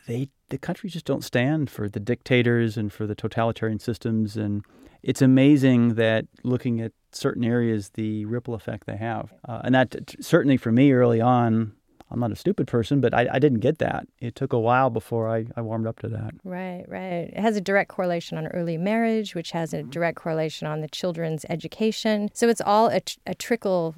they 0.06 0.28
the 0.48 0.58
countries 0.58 0.92
just 0.92 1.06
don't 1.06 1.24
stand 1.24 1.70
for 1.70 1.88
the 1.88 1.98
dictators 1.98 2.76
and 2.76 2.92
for 2.92 3.06
the 3.06 3.14
totalitarian 3.14 3.78
systems. 3.78 4.36
And 4.36 4.64
it's 5.02 5.22
amazing 5.22 5.94
that 5.94 6.26
looking 6.42 6.80
at 6.80 6.92
certain 7.10 7.42
areas 7.42 7.90
the 7.94 8.26
ripple 8.26 8.54
effect 8.54 8.86
they 8.86 8.96
have. 8.96 9.32
Uh, 9.48 9.62
and 9.64 9.74
that 9.74 10.14
certainly 10.20 10.56
for 10.56 10.70
me 10.70 10.92
early 10.92 11.20
on 11.20 11.72
i'm 12.10 12.20
not 12.20 12.30
a 12.30 12.36
stupid 12.36 12.66
person 12.66 13.00
but 13.00 13.14
I, 13.14 13.26
I, 13.32 13.38
didn't 13.38 13.60
get 13.60 13.78
that. 13.78 14.06
It 14.18 14.34
took 14.34 14.52
a 14.52 14.60
while 14.60 14.90
before 14.90 15.34
I, 15.34 15.46
I 15.56 15.62
warmed 15.62 15.86
up 15.86 15.98
to 16.00 16.08
that. 16.08 16.34
Right 16.44 16.84
right. 16.86 17.30
It 17.32 17.40
has 17.40 17.56
a 17.56 17.60
direct 17.60 17.88
correlation 17.88 18.36
on 18.36 18.46
early 18.48 18.76
marriage 18.76 19.34
which 19.34 19.52
has 19.52 19.72
a 19.72 19.78
mm-hmm. 19.78 19.90
direct 19.90 20.18
correlation 20.18 20.66
on 20.66 20.82
the 20.82 20.88
children's 20.88 21.46
education. 21.48 22.28
So 22.34 22.50
it's 22.50 22.60
all 22.60 22.88
a, 22.88 23.00
a 23.26 23.34
trickle 23.34 23.94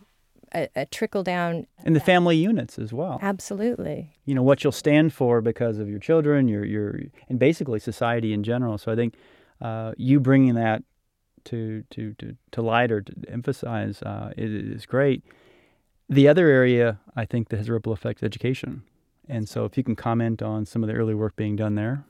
a, 0.55 0.69
a 0.77 0.87
trickle 0.87 1.23
down. 1.23 1.67
And 1.85 1.95
the 1.95 2.01
family 2.01 2.37
units 2.37 2.79
as 2.79 2.93
well. 2.93 3.19
Absolutely. 3.21 4.13
You 4.25 4.35
know, 4.35 4.43
what 4.43 4.63
you'll 4.63 4.73
stand 4.73 5.13
for 5.13 5.41
because 5.41 5.79
of 5.79 5.89
your 5.89 5.99
children, 5.99 6.49
your, 6.49 6.65
your 6.65 7.01
and 7.29 7.39
basically 7.39 7.81
society 7.81 8.33
in 8.33 8.43
general. 8.43 8.79
So 8.79 8.93
I 8.93 8.97
think 8.97 9.15
uh, 9.61 9.93
you 9.97 10.21
bringing 10.21 10.55
that 10.55 10.83
to, 11.45 11.85
to, 11.91 12.15
to, 12.15 12.37
to 12.53 12.63
light 12.63 12.91
or 12.91 13.03
to 13.03 13.13
emphasize 13.29 14.01
uh, 14.03 14.33
is 14.37 14.87
great. 14.87 15.23
The 16.09 16.29
other 16.29 16.49
area 16.49 17.01
I 17.17 17.25
think 17.25 17.49
that 17.49 17.57
has 17.57 17.69
a 17.69 17.73
ripple 17.73 17.93
effect 17.93 18.21
is 18.21 18.25
education. 18.25 18.83
And 19.29 19.49
so 19.49 19.65
if 19.65 19.77
you 19.77 19.83
can 19.83 19.97
comment 19.97 20.43
on 20.43 20.67
some 20.67 20.83
of 20.83 20.89
the 20.89 20.95
early 20.95 21.15
work 21.15 21.35
being 21.37 21.57
done 21.57 21.75
there. 21.75 22.05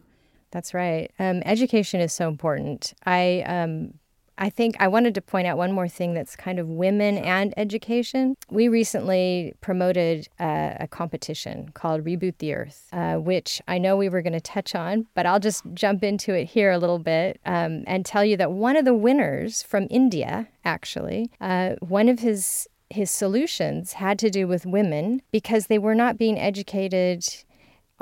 That's 0.50 0.74
right. 0.74 1.10
Um, 1.18 1.42
education 1.44 2.00
is 2.00 2.12
so 2.12 2.28
important. 2.28 2.94
I 3.04 3.42
um, 3.46 3.94
I 4.38 4.50
think 4.50 4.76
I 4.80 4.88
wanted 4.88 5.14
to 5.14 5.22
point 5.22 5.46
out 5.46 5.56
one 5.56 5.72
more 5.72 5.88
thing 5.88 6.14
that's 6.14 6.36
kind 6.36 6.58
of 6.58 6.68
women 6.68 7.18
and 7.18 7.54
education. 7.56 8.36
We 8.50 8.68
recently 8.68 9.54
promoted 9.60 10.28
a, 10.40 10.76
a 10.80 10.88
competition 10.88 11.70
called 11.74 12.04
Reboot 12.04 12.38
the 12.38 12.54
Earth, 12.54 12.88
uh, 12.92 13.16
which 13.16 13.62
I 13.68 13.78
know 13.78 13.96
we 13.96 14.08
were 14.08 14.22
going 14.22 14.32
to 14.32 14.40
touch 14.40 14.74
on, 14.74 15.06
but 15.14 15.26
I'll 15.26 15.40
just 15.40 15.62
jump 15.74 16.02
into 16.02 16.34
it 16.34 16.46
here 16.46 16.70
a 16.70 16.78
little 16.78 16.98
bit 16.98 17.40
um, 17.46 17.84
and 17.86 18.04
tell 18.04 18.24
you 18.24 18.36
that 18.36 18.52
one 18.52 18.76
of 18.76 18.84
the 18.84 18.94
winners 18.94 19.62
from 19.62 19.86
India, 19.90 20.48
actually, 20.64 21.30
uh, 21.40 21.74
one 21.80 22.08
of 22.08 22.20
his 22.20 22.68
his 22.90 23.10
solutions 23.10 23.94
had 23.94 24.18
to 24.18 24.30
do 24.30 24.46
with 24.46 24.66
women 24.66 25.20
because 25.32 25.66
they 25.66 25.78
were 25.78 25.94
not 25.94 26.16
being 26.18 26.38
educated 26.38 27.24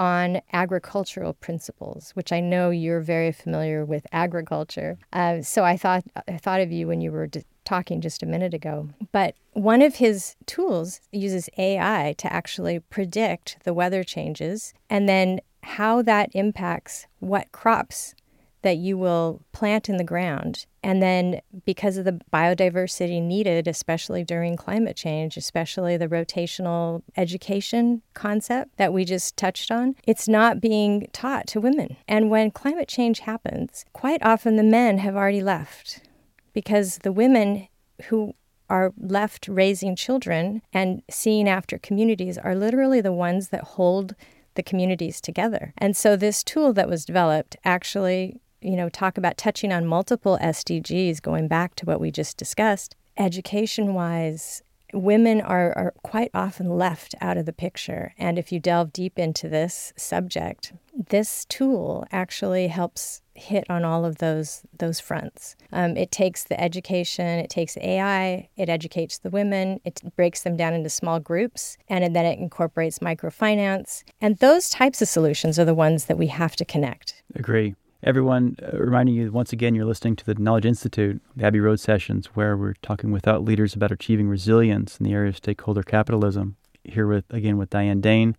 on 0.03 0.41
agricultural 0.53 1.33
principles, 1.35 2.11
which 2.15 2.33
I 2.33 2.41
know 2.41 2.71
you're 2.71 2.99
very 2.99 3.31
familiar 3.31 3.85
with 3.85 4.05
agriculture. 4.11 4.99
Uh, 5.13 5.43
so 5.43 5.63
I 5.63 5.77
thought 5.77 6.03
I 6.27 6.39
thought 6.39 6.61
of 6.61 6.73
you 6.73 6.89
when 6.89 7.01
you 7.01 7.13
were 7.13 7.29
d- 7.29 7.45
talking 7.65 8.01
just 8.01 8.21
a 8.21 8.27
minute 8.27 8.53
ago. 8.53 8.89
But 9.13 9.37
one 9.53 9.81
of 9.81 9.95
his 9.95 10.35
tools 10.45 11.01
uses 11.13 11.49
AI 11.57 12.17
to 12.19 12.33
actually 12.33 12.81
predict 12.81 13.59
the 13.63 13.73
weather 13.73 14.03
changes 14.03 14.75
and 14.91 15.09
then 15.09 15.41
how 15.63 16.03
that 16.03 16.31
impacts 16.35 17.07
what 17.21 17.53
crops 17.53 18.17
that 18.63 18.79
you 18.79 18.97
will 18.97 19.43
plant 19.53 19.89
in 19.89 19.97
the 19.97 20.05
ground. 20.05 20.67
And 20.83 21.03
then, 21.03 21.41
because 21.65 21.97
of 21.97 22.05
the 22.05 22.21
biodiversity 22.33 23.23
needed, 23.23 23.69
especially 23.69 24.25
during 24.25 24.57
climate 24.57 24.97
change, 24.97 25.37
especially 25.37 25.97
the 25.97 26.09
rotational 26.09 27.03
education 27.17 28.03
concept 28.15 28.77
that 28.79 28.93
we 28.93 29.05
just 29.05 29.37
touched 29.37 29.71
on, 29.71 29.95
it's 30.07 30.27
not 30.27 30.61
being 30.61 31.09
taught 31.13 31.47
to 31.49 31.61
women. 31.61 31.97
And 32.09 32.31
when 32.31 32.51
climate 32.51 32.89
change 32.89 33.21
happens, 33.21 33.85
quite 33.93 34.23
often 34.25 34.57
the 34.57 34.63
men 34.63 34.99
have 34.99 35.15
already 35.15 35.43
left 35.43 36.01
because 36.53 36.99
the 36.99 37.13
women 37.13 37.69
who 38.07 38.35
are 38.69 38.93
left 38.99 39.49
raising 39.49 39.95
children 39.95 40.63
and 40.73 41.03
seeing 41.11 41.49
after 41.49 41.79
communities 41.79 42.39
are 42.39 42.55
literally 42.55 43.01
the 43.01 43.13
ones 43.13 43.49
that 43.49 43.63
hold 43.63 44.15
the 44.55 44.63
communities 44.63 45.21
together. 45.21 45.73
And 45.79 45.97
so 45.97 46.17
this 46.17 46.43
tool 46.43 46.73
that 46.73 46.89
was 46.89 47.05
developed 47.05 47.57
actually, 47.65 48.41
you 48.63 48.77
know, 48.77 48.89
talk 48.89 49.19
about 49.19 49.37
touching 49.37 49.73
on 49.73 49.87
multiple 49.87 50.39
SDGs 50.41 51.21
going 51.21 51.49
back 51.49 51.75
to 51.77 51.87
what 51.87 52.01
we 52.01 52.11
just 52.11 52.37
discussed. 52.37 52.97
Education 53.19 53.95
wise, 53.95 54.63
women 54.93 55.41
are, 55.41 55.77
are 55.77 55.95
quite 56.03 56.31
often 56.35 56.71
left 56.71 57.15
out 57.21 57.37
of 57.37 57.47
the 57.47 57.53
picture. 57.53 58.15
And 58.19 58.39
if 58.39 58.53
you 58.53 58.61
delve 58.61 58.93
deep 58.93 59.19
into 59.19 59.49
this 59.49 59.93
subject, 59.97 60.73
this 60.95 61.45
tool 61.47 62.07
actually 62.13 62.69
helps 62.69 63.23
hit 63.35 63.65
on 63.71 63.83
all 63.83 64.05
of 64.05 64.19
those 64.19 64.63
those 64.79 65.01
fronts. 65.01 65.57
Um, 65.73 65.97
it 65.97 66.11
takes 66.11 66.45
the 66.45 66.61
education, 66.61 67.39
it 67.39 67.49
takes 67.49 67.79
AI, 67.79 68.49
it 68.57 68.69
educates 68.69 69.19
the 69.19 69.31
women, 69.31 69.81
it 69.85 70.03
breaks 70.17 70.43
them 70.43 70.57
down 70.57 70.75
into 70.75 70.91
small 70.91 71.19
groups, 71.19 71.79
and 71.89 72.15
then 72.15 72.27
it 72.27 72.39
incorporates 72.39 72.99
microfinance. 72.99 74.05
And 74.21 74.37
those 74.39 74.69
types 74.69 75.01
of 75.01 75.09
solutions 75.09 75.59
are 75.59 75.65
the 75.65 75.75
ones 75.75 76.07
that 76.07 76.19
we 76.19 76.27
have 76.27 76.57
to 76.57 76.65
connect. 76.65 77.23
Agree. 77.35 77.75
Everyone, 78.05 78.57
uh, 78.61 78.77
reminding 78.79 79.15
you 79.15 79.31
once 79.31 79.53
again, 79.53 79.77
you're 79.77 79.85
listening 79.85 80.17
to 80.17 80.25
the 80.25 80.35
Knowledge 80.35 80.67
Institute, 80.67 81.23
the 81.37 81.47
Abbey 81.47 81.61
Road 81.61 81.79
sessions, 81.79 82.27
where 82.35 82.57
we're 82.57 82.75
talking 82.83 83.13
with 83.13 83.23
thought 83.23 83.45
leaders 83.45 83.75
about 83.75 83.93
achieving 83.93 84.29
resilience 84.29 84.99
in 84.99 85.05
the 85.05 85.13
area 85.13 85.29
of 85.29 85.37
stakeholder 85.37 85.85
capitalism. 85.85 86.57
Here 86.83 87.07
with 87.07 87.25
again 87.31 87.59
with 87.59 87.71
Diane 87.71 88.01
Dane, 88.01 88.37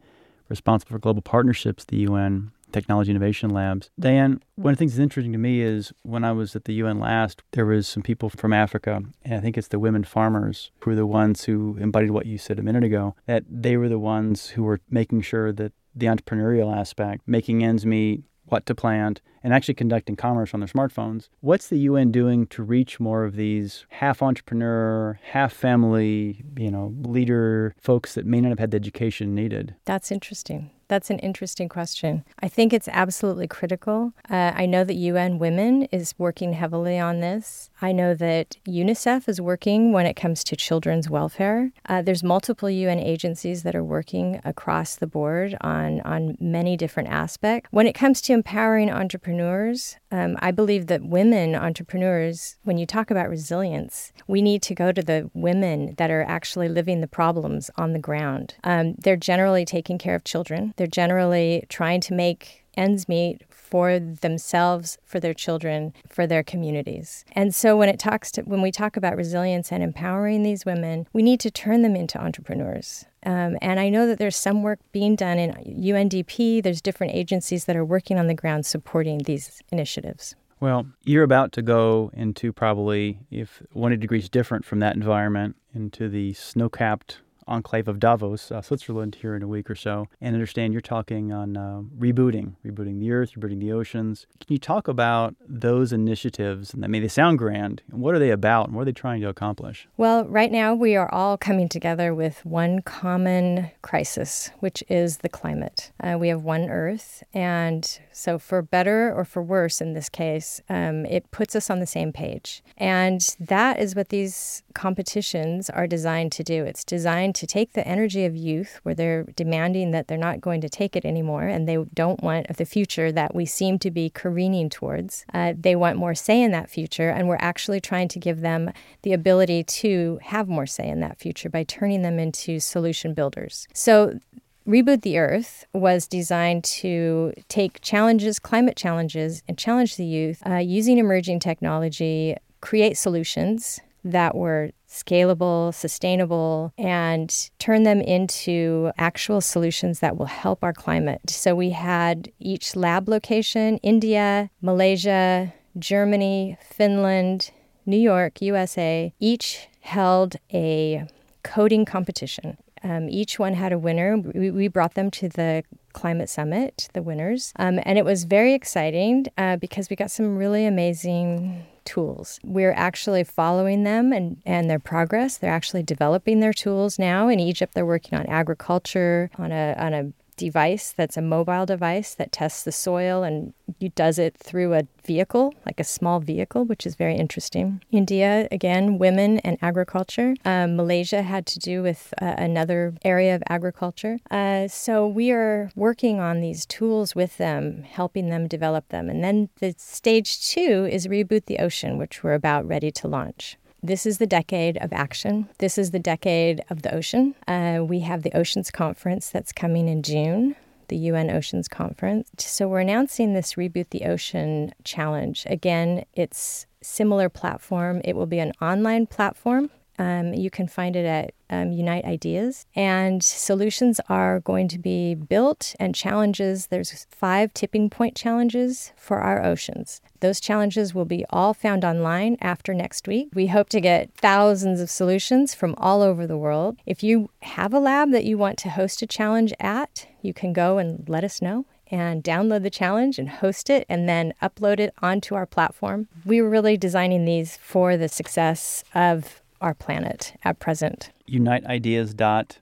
responsible 0.50 0.92
for 0.92 1.00
global 1.00 1.22
partnerships, 1.22 1.86
the 1.86 1.96
UN 2.00 2.52
Technology 2.74 3.12
Innovation 3.12 3.52
Labs. 3.52 3.90
Diane, 3.98 4.42
one 4.56 4.74
of 4.74 4.78
the 4.78 4.80
things 4.80 4.94
that's 4.94 5.04
interesting 5.04 5.32
to 5.32 5.38
me 5.38 5.62
is 5.62 5.94
when 6.02 6.26
I 6.26 6.34
was 6.34 6.58
at 6.58 6.66
the 6.66 6.74
UN 6.74 7.00
last, 7.00 7.42
there 7.52 7.66
was 7.66 7.88
some 7.88 8.04
people 8.04 8.30
from 8.30 8.52
Africa, 8.52 9.02
and 9.24 9.36
I 9.36 9.40
think 9.40 9.58
it's 9.58 9.70
the 9.70 9.80
women 9.80 10.04
farmers 10.04 10.72
who 10.80 10.92
are 10.92 10.96
the 10.96 11.06
ones 11.06 11.46
who 11.46 11.78
embodied 11.80 12.12
what 12.12 12.26
you 12.26 12.38
said 12.38 12.60
a 12.60 12.64
minute 12.64 12.84
ago, 12.84 13.16
that 13.28 13.46
they 13.50 13.78
were 13.78 13.88
the 13.88 14.00
ones 14.00 14.50
who 14.50 14.64
were 14.64 14.82
making 14.90 15.22
sure 15.22 15.54
that 15.54 15.72
the 15.96 16.08
entrepreneurial 16.08 16.76
aspect, 16.76 17.22
making 17.26 17.64
ends 17.64 17.86
meet, 17.86 18.24
what 18.46 18.66
to 18.66 18.76
plant, 18.76 19.22
and 19.44 19.54
actually 19.54 19.74
conducting 19.74 20.16
commerce 20.16 20.54
on 20.54 20.60
their 20.60 20.68
smartphones. 20.68 21.30
What's 21.42 21.68
the 21.68 21.80
UN 21.80 22.12
doing 22.12 22.48
to 22.48 22.64
reach 22.64 23.00
more 23.00 23.24
of 23.24 23.36
these 23.36 23.86
half 23.90 24.22
entrepreneur, 24.22 25.20
half 25.24 25.54
family, 25.54 26.44
you 26.58 26.72
know, 26.72 26.94
leader 27.02 27.76
folks 27.80 28.16
that 28.16 28.26
may 28.26 28.42
not 28.42 28.50
have 28.50 28.60
had 28.60 28.72
the 28.72 28.78
education 28.78 29.36
needed? 29.36 29.76
That's 29.86 30.12
interesting. 30.12 30.72
That's 30.94 31.10
an 31.10 31.18
interesting 31.18 31.70
question. 31.70 32.24
I 32.40 32.48
think 32.48 32.72
it's 32.72 32.88
absolutely 32.88 33.48
critical. 33.48 34.14
Uh, 34.30 34.52
I 34.54 34.68
know 34.68 34.84
that 34.84 34.94
UN 34.94 35.40
Women 35.40 35.86
is 35.86 36.14
working 36.20 36.54
heavily 36.54 37.00
on 37.00 37.20
this. 37.20 37.72
I 37.82 37.92
know 37.94 38.14
that 38.14 38.58
UNICEF 38.68 39.28
is 39.28 39.42
working 39.42 39.92
when 39.92 40.06
it 40.06 40.14
comes 40.14 40.44
to 40.44 40.56
children's 40.56 41.10
welfare. 41.10 41.72
Uh, 41.90 42.04
there's 42.04 42.24
multiple 42.24 42.70
UN 42.70 43.00
agencies 43.00 43.64
that 43.64 43.74
are 43.74 43.84
working 43.84 44.40
across 44.46 44.96
the 44.96 45.08
board 45.08 45.58
on, 45.62 46.00
on 46.02 46.38
many 46.40 46.78
different 46.78 47.10
aspects. 47.10 47.70
When 47.72 47.88
it 47.88 47.94
comes 47.94 48.22
to 48.22 48.34
empowering 48.34 48.92
entrepreneurs, 48.92 49.98
um, 50.12 50.38
I 50.44 50.52
believe 50.52 50.86
that 50.88 51.04
women 51.04 51.56
entrepreneurs, 51.56 52.58
when 52.66 52.78
you 52.78 52.86
talk 52.86 53.10
about 53.10 53.30
resilience, 53.30 54.14
we 54.28 54.44
need 54.44 54.62
to 54.62 54.76
go 54.76 54.92
to 54.92 55.02
the 55.02 55.32
women 55.34 55.96
that 55.98 56.12
are 56.12 56.22
actually 56.22 56.70
living 56.70 57.02
the 57.02 57.08
problems 57.08 57.72
on 57.78 57.94
the 57.94 58.00
ground. 58.00 58.54
Um, 58.64 58.94
they're 59.00 59.18
generally 59.18 59.66
taking 59.66 59.98
care 59.98 60.14
of 60.14 60.24
children. 60.24 60.76
They're 60.78 60.83
generally 60.88 61.66
trying 61.70 62.02
to 62.02 62.14
make 62.14 62.64
ends 62.76 63.08
meet 63.08 63.42
for 63.50 64.00
themselves, 64.00 64.98
for 65.04 65.20
their 65.20 65.34
children, 65.34 65.94
for 66.08 66.28
their 66.28 66.44
communities. 66.44 67.26
And 67.32 67.54
so 67.56 67.76
when 67.76 67.90
it 67.90 68.00
talks 68.00 68.32
to 68.34 68.42
when 68.42 68.62
we 68.62 68.72
talk 68.72 68.98
about 68.98 69.16
resilience 69.16 69.72
and 69.72 69.82
empowering 69.82 70.44
these 70.44 70.66
women, 70.66 71.08
we 71.12 71.24
need 71.24 71.40
to 71.40 71.52
turn 71.52 71.82
them 71.82 71.96
into 71.96 72.22
entrepreneurs. 72.22 73.06
Um, 73.26 73.58
and 73.62 73.80
I 73.80 73.90
know 73.90 74.06
that 74.06 74.20
there's 74.20 74.36
some 74.36 74.64
work 74.64 74.80
being 74.92 75.16
done 75.16 75.40
in 75.40 75.54
UNDP. 75.54 76.62
There's 76.62 76.82
different 76.82 77.16
agencies 77.16 77.66
that 77.66 77.76
are 77.76 77.86
working 77.86 78.20
on 78.20 78.28
the 78.28 78.34
ground 78.34 78.66
supporting 78.66 79.20
these 79.20 79.62
initiatives. 79.72 80.36
Well, 80.60 80.86
you're 81.04 81.24
about 81.24 81.52
to 81.54 81.62
go 81.62 82.12
into 82.14 82.54
probably, 82.54 83.20
if 83.32 83.62
one 83.74 83.98
degrees 84.00 84.30
different 84.30 84.66
from 84.66 84.80
that 84.80 84.96
environment, 84.96 85.56
into 85.74 86.08
the 86.08 86.34
snow 86.34 86.70
capped 86.70 87.20
enclave 87.48 87.88
of 87.88 88.00
Davos, 88.00 88.52
uh, 88.52 88.62
Switzerland, 88.62 89.16
here 89.22 89.36
in 89.36 89.44
a 89.44 89.48
week 89.48 89.70
or 89.70 89.76
so, 89.76 90.08
and 90.22 90.36
understand 90.36 90.74
you're 90.74 90.82
talking 90.82 91.32
on 91.32 91.58
uh, 91.58 91.82
rebooting, 91.98 92.56
rebooting 92.66 93.00
the 93.00 93.12
Earth, 93.12 93.34
rebooting 93.34 93.60
the 93.60 93.72
oceans. 93.72 94.26
Can 94.40 94.54
you 94.54 94.60
talk 94.60 94.88
about 94.88 95.36
those 95.48 95.94
initiatives? 95.94 96.74
And 96.74 96.84
I 96.84 96.88
mean, 96.88 97.02
they 97.02 97.08
sound 97.08 97.38
grand. 97.38 97.82
And 97.92 98.02
what 98.02 98.16
are 98.16 98.20
they 98.20 98.32
about, 98.32 98.68
and 98.68 98.76
what 98.76 98.84
are 98.84 98.86
they 98.86 98.92
trying 98.92 99.22
to 99.22 99.30
accomplish? 99.30 99.88
Well, 99.98 100.26
right 100.26 100.52
now 100.52 100.74
we 100.74 100.96
are 100.96 101.12
all 101.14 101.38
coming 101.38 101.70
together 101.70 102.14
with 102.14 102.46
one 102.46 102.82
common 102.82 103.72
crisis, 103.82 104.50
which 104.60 104.84
is 104.90 105.18
the 105.18 105.30
climate. 105.30 105.92
Uh, 106.02 106.18
we 106.20 106.30
have 106.30 106.44
one 106.44 106.70
Earth, 106.70 107.24
and 107.34 108.00
so 108.12 108.38
for 108.40 108.62
better 108.62 109.14
or 109.14 109.26
for 109.26 109.42
worse, 109.42 109.82
in 109.82 109.94
this 109.94 110.10
case, 110.10 110.62
um, 110.70 111.06
it 111.06 111.30
puts 111.32 111.56
us 111.56 111.70
on 111.70 111.80
the 111.80 111.88
same 111.88 112.12
page, 112.14 112.64
and 112.78 113.36
that 113.40 113.80
is 113.80 113.96
what 113.96 114.10
these 114.10 114.64
competitions 114.74 115.70
are 115.70 115.88
designed 115.88 116.32
to 116.34 116.44
do. 116.44 116.64
It's 116.64 116.84
designed 116.84 117.33
to 117.34 117.48
take 117.48 117.74
the 117.74 117.88
energy 117.88 118.26
of 118.26 118.36
youth, 118.36 118.80
where 118.84 118.96
they're 118.96 119.24
demanding 119.36 119.92
that 119.92 120.08
they're 120.08 120.18
not 120.18 120.42
going 120.42 120.62
to 120.62 120.70
take 120.70 120.96
it 120.96 121.06
anymore 121.06 121.44
and 121.44 121.68
they 121.68 121.78
don't 121.94 122.22
want 122.24 122.48
the 122.58 122.66
future 122.66 123.12
that 123.12 123.36
we 123.36 123.46
seem 123.46 123.80
to 123.80 123.92
be 123.92 124.10
careening 124.10 124.70
towards. 124.70 125.26
Uh, 125.34 125.54
they 125.58 125.76
want 125.76 125.98
more 125.98 126.16
say 126.16 126.42
in 126.42 126.52
that 126.52 126.70
future, 126.70 127.10
and 127.10 127.28
we're 127.28 127.38
actually 127.40 127.82
trying 127.82 128.08
to 128.08 128.20
give 128.20 128.42
them 128.42 128.72
the 129.02 129.14
ability 129.14 129.64
to 129.64 130.20
have 130.24 130.48
more 130.48 130.66
say 130.66 130.88
in 130.88 131.00
that 131.00 131.20
future 131.20 131.50
by 131.50 131.64
turning 131.64 132.02
them 132.02 132.20
into 132.20 132.60
solution 132.60 133.14
builders. 133.14 133.68
So, 133.74 134.20
Reboot 134.68 135.02
the 135.02 135.18
Earth 135.18 135.66
was 135.74 136.08
designed 136.08 136.64
to 136.64 137.34
take 137.50 137.82
challenges, 137.82 138.40
climate 138.40 138.78
challenges, 138.78 139.44
and 139.48 139.58
challenge 139.58 139.98
the 139.98 140.06
youth 140.06 140.42
uh, 140.48 140.56
using 140.56 141.00
emerging 141.00 141.42
technology, 141.42 142.38
create 142.62 142.98
solutions 142.98 143.82
that 144.06 144.36
were 144.36 144.72
scalable, 144.94 145.74
sustainable, 145.74 146.72
and 146.78 147.50
turn 147.60 147.84
them 147.84 148.00
into 148.00 148.92
actual 148.98 149.42
solutions 149.42 150.00
that 150.00 150.18
will 150.18 150.28
help 150.28 150.64
our 150.64 150.74
climate. 150.74 151.22
So 151.30 151.56
we 151.56 151.72
had 151.72 152.32
each 152.40 152.76
lab 152.76 153.10
location 153.10 153.78
India, 153.78 154.50
Malaysia, 154.62 155.54
Germany, 155.78 156.58
Finland, 156.62 157.50
New 157.86 157.98
York, 157.98 158.42
USA, 158.42 159.14
each 159.20 159.68
held 159.82 160.36
a 160.54 161.06
coding 161.44 161.86
competition. 161.86 162.58
Um, 162.84 163.10
each 163.10 163.40
one 163.40 163.54
had 163.54 163.74
a 163.74 163.80
winner. 163.80 164.18
We, 164.18 164.52
we, 164.52 164.68
brought 164.68 164.94
them 164.94 165.10
to 165.12 165.30
the 165.30 165.64
climate 165.94 166.30
summit, 166.30 166.90
the 166.94 167.02
winners, 167.02 167.54
um, 167.58 167.80
and 167.84 167.98
it 167.98 168.04
was 168.04 168.26
very 168.26 168.54
exciting 168.54 169.28
uh, 169.38 169.56
because 169.56 169.90
we 169.90 169.96
got 169.96 170.12
some 170.12 170.38
really 170.38 170.66
amazing 170.66 171.66
tools. 171.86 172.40
We're 172.44 172.74
actually 172.74 173.24
following 173.24 173.84
them 173.84 174.12
and, 174.12 174.42
and 174.46 174.70
their 174.70 174.80
progress. 174.80 175.38
They're 175.38 175.52
actually 175.52 175.84
developing 175.84 176.40
their 176.40 176.54
tools 176.54 176.98
now. 176.98 177.28
In 177.28 177.40
Egypt, 177.40 177.74
they're 177.74 177.86
working 177.86 178.18
on 178.18 178.26
agriculture, 178.28 179.30
on 179.38 179.52
a, 179.52 179.76
on 179.78 179.94
a 179.94 180.12
device 180.34 180.94
that's 180.96 181.18
a 181.18 181.22
mobile 181.22 181.66
device 181.66 182.14
that 182.16 182.32
tests 182.32 182.64
the 182.64 182.72
soil 182.72 183.24
and 183.24 183.54
you 183.80 183.90
does 183.90 184.20
it 184.20 184.38
through 184.38 184.74
a 184.74 184.88
vehicle, 185.06 185.54
like 185.66 185.80
a 185.80 185.84
small 185.84 186.20
vehicle, 186.20 186.66
which 186.66 186.86
is 186.86 186.96
very 186.96 187.16
interesting. 187.16 187.82
India, 187.92 188.48
again, 188.52 188.98
women 188.98 189.40
and 189.40 189.58
agriculture. 189.62 190.36
Um, 190.46 190.76
Malaysia 190.76 191.22
had 191.22 191.46
to 191.48 191.60
do 191.60 191.82
with 191.82 192.14
uh, 192.22 192.36
another 192.38 192.94
area 193.04 193.36
of 193.36 193.44
agriculture. 193.50 194.20
Uh, 194.32 194.68
so 194.68 195.08
we 195.08 195.32
are 195.32 195.72
working 195.76 196.20
on 196.20 196.42
these 196.42 196.66
tools 196.66 197.16
with 197.16 197.38
them, 197.38 197.84
helping 197.84 198.30
them 198.30 198.48
develop 198.48 198.90
them. 198.90 199.10
And 199.10 199.24
then 199.24 199.50
the 199.60 199.76
stage 199.78 200.48
two 200.48 200.88
is 200.90 201.08
Reboot 201.08 201.46
the 201.46 201.60
Ocean, 201.60 201.98
which 201.98 202.24
we're 202.24 202.34
about 202.34 202.68
ready 202.68 202.92
to 202.92 203.08
launch. 203.08 203.58
This 203.86 204.06
is 204.06 204.18
the 204.18 204.26
decade 204.26 204.78
of 204.78 204.94
action. 204.94 205.50
This 205.58 205.78
is 205.78 205.92
the 205.92 206.00
decade 206.00 206.64
of 206.70 206.84
the 206.84 206.96
ocean. 206.96 207.36
Uh, 207.50 207.82
we 207.84 208.00
have 208.00 208.24
the 208.24 208.32
Oceans 208.32 208.72
Conference 208.72 209.30
that's 209.30 209.52
coming 209.52 209.90
in 209.90 210.04
June, 210.04 210.56
the 210.88 210.96
UN 210.96 211.30
Oceans 211.30 211.68
Conference. 211.68 212.30
So 212.38 212.70
we're 212.70 212.80
announcing 212.80 213.34
this 213.34 213.56
Reboot 213.56 213.90
the 213.90 214.06
Ocean 214.06 214.74
challenge. 214.86 215.44
Again, 215.48 216.06
it's 216.14 216.66
similar 216.82 217.28
platform. 217.28 218.00
It 218.06 218.16
will 218.16 218.26
be 218.26 218.40
an 218.40 218.54
online 218.62 219.06
platform 219.06 219.70
Um, 220.00 220.34
you 220.34 220.50
can 220.50 220.68
find 220.68 220.96
it 220.96 221.06
at 221.06 221.34
um, 221.50 221.72
Unite 221.72 222.06
Ideas. 222.06 222.66
And 222.76 223.24
solutions 223.24 224.00
are 224.10 224.40
going 224.40 224.68
to 224.70 224.80
be 224.80 225.16
built 225.16 225.76
and 225.80 225.94
challenges. 225.94 226.68
There's 226.68 227.06
five 227.12 227.54
tipping 227.54 227.90
point 227.90 228.16
challenges 228.16 228.92
for 228.98 229.20
our 229.20 229.44
oceans. 229.44 230.02
Those 230.20 230.40
challenges 230.40 230.94
will 230.96 231.06
be 231.06 231.26
all 231.30 231.54
found 231.54 231.86
online 231.86 232.38
after 232.42 232.74
next 232.74 233.08
week. 233.08 233.30
We 233.34 233.48
hope 233.48 233.70
to 233.70 233.82
get 233.82 234.14
thousands 234.16 234.80
of 234.82 234.90
solutions 234.90 235.54
from 235.54 235.76
all 235.78 236.02
over 236.02 236.26
the 236.26 236.38
world. 236.38 236.78
If 236.86 237.04
you 237.04 237.30
have 237.42 237.74
a 237.74 237.80
lab 237.80 238.12
that 238.12 238.26
you 238.26 238.38
want 238.38 238.58
to 238.60 238.70
host 238.70 239.02
a 239.02 239.08
challenge 239.08 239.54
at, 239.60 240.08
you 240.22 240.34
can 240.34 240.54
go 240.54 240.78
and 240.78 241.08
let 241.08 241.24
us 241.24 241.42
know 241.42 241.66
and 241.92 242.24
download 242.24 242.64
the 242.64 242.72
challenge 242.72 243.20
and 243.20 243.30
host 243.30 243.70
it 243.70 243.86
and 243.88 244.10
then 244.10 244.34
upload 244.42 244.80
it 244.80 244.94
onto 245.04 245.36
our 245.36 245.46
platform. 245.46 246.08
We 246.26 246.42
were 246.42 246.50
really 246.50 246.78
designing 246.78 247.26
these 247.26 247.58
for 247.58 247.98
the 247.98 248.10
success 248.10 248.84
of 248.96 249.43
our 249.64 249.74
planet 249.74 250.36
at 250.44 250.60
present. 250.60 251.12
UniteIdeas.org. 251.30 252.58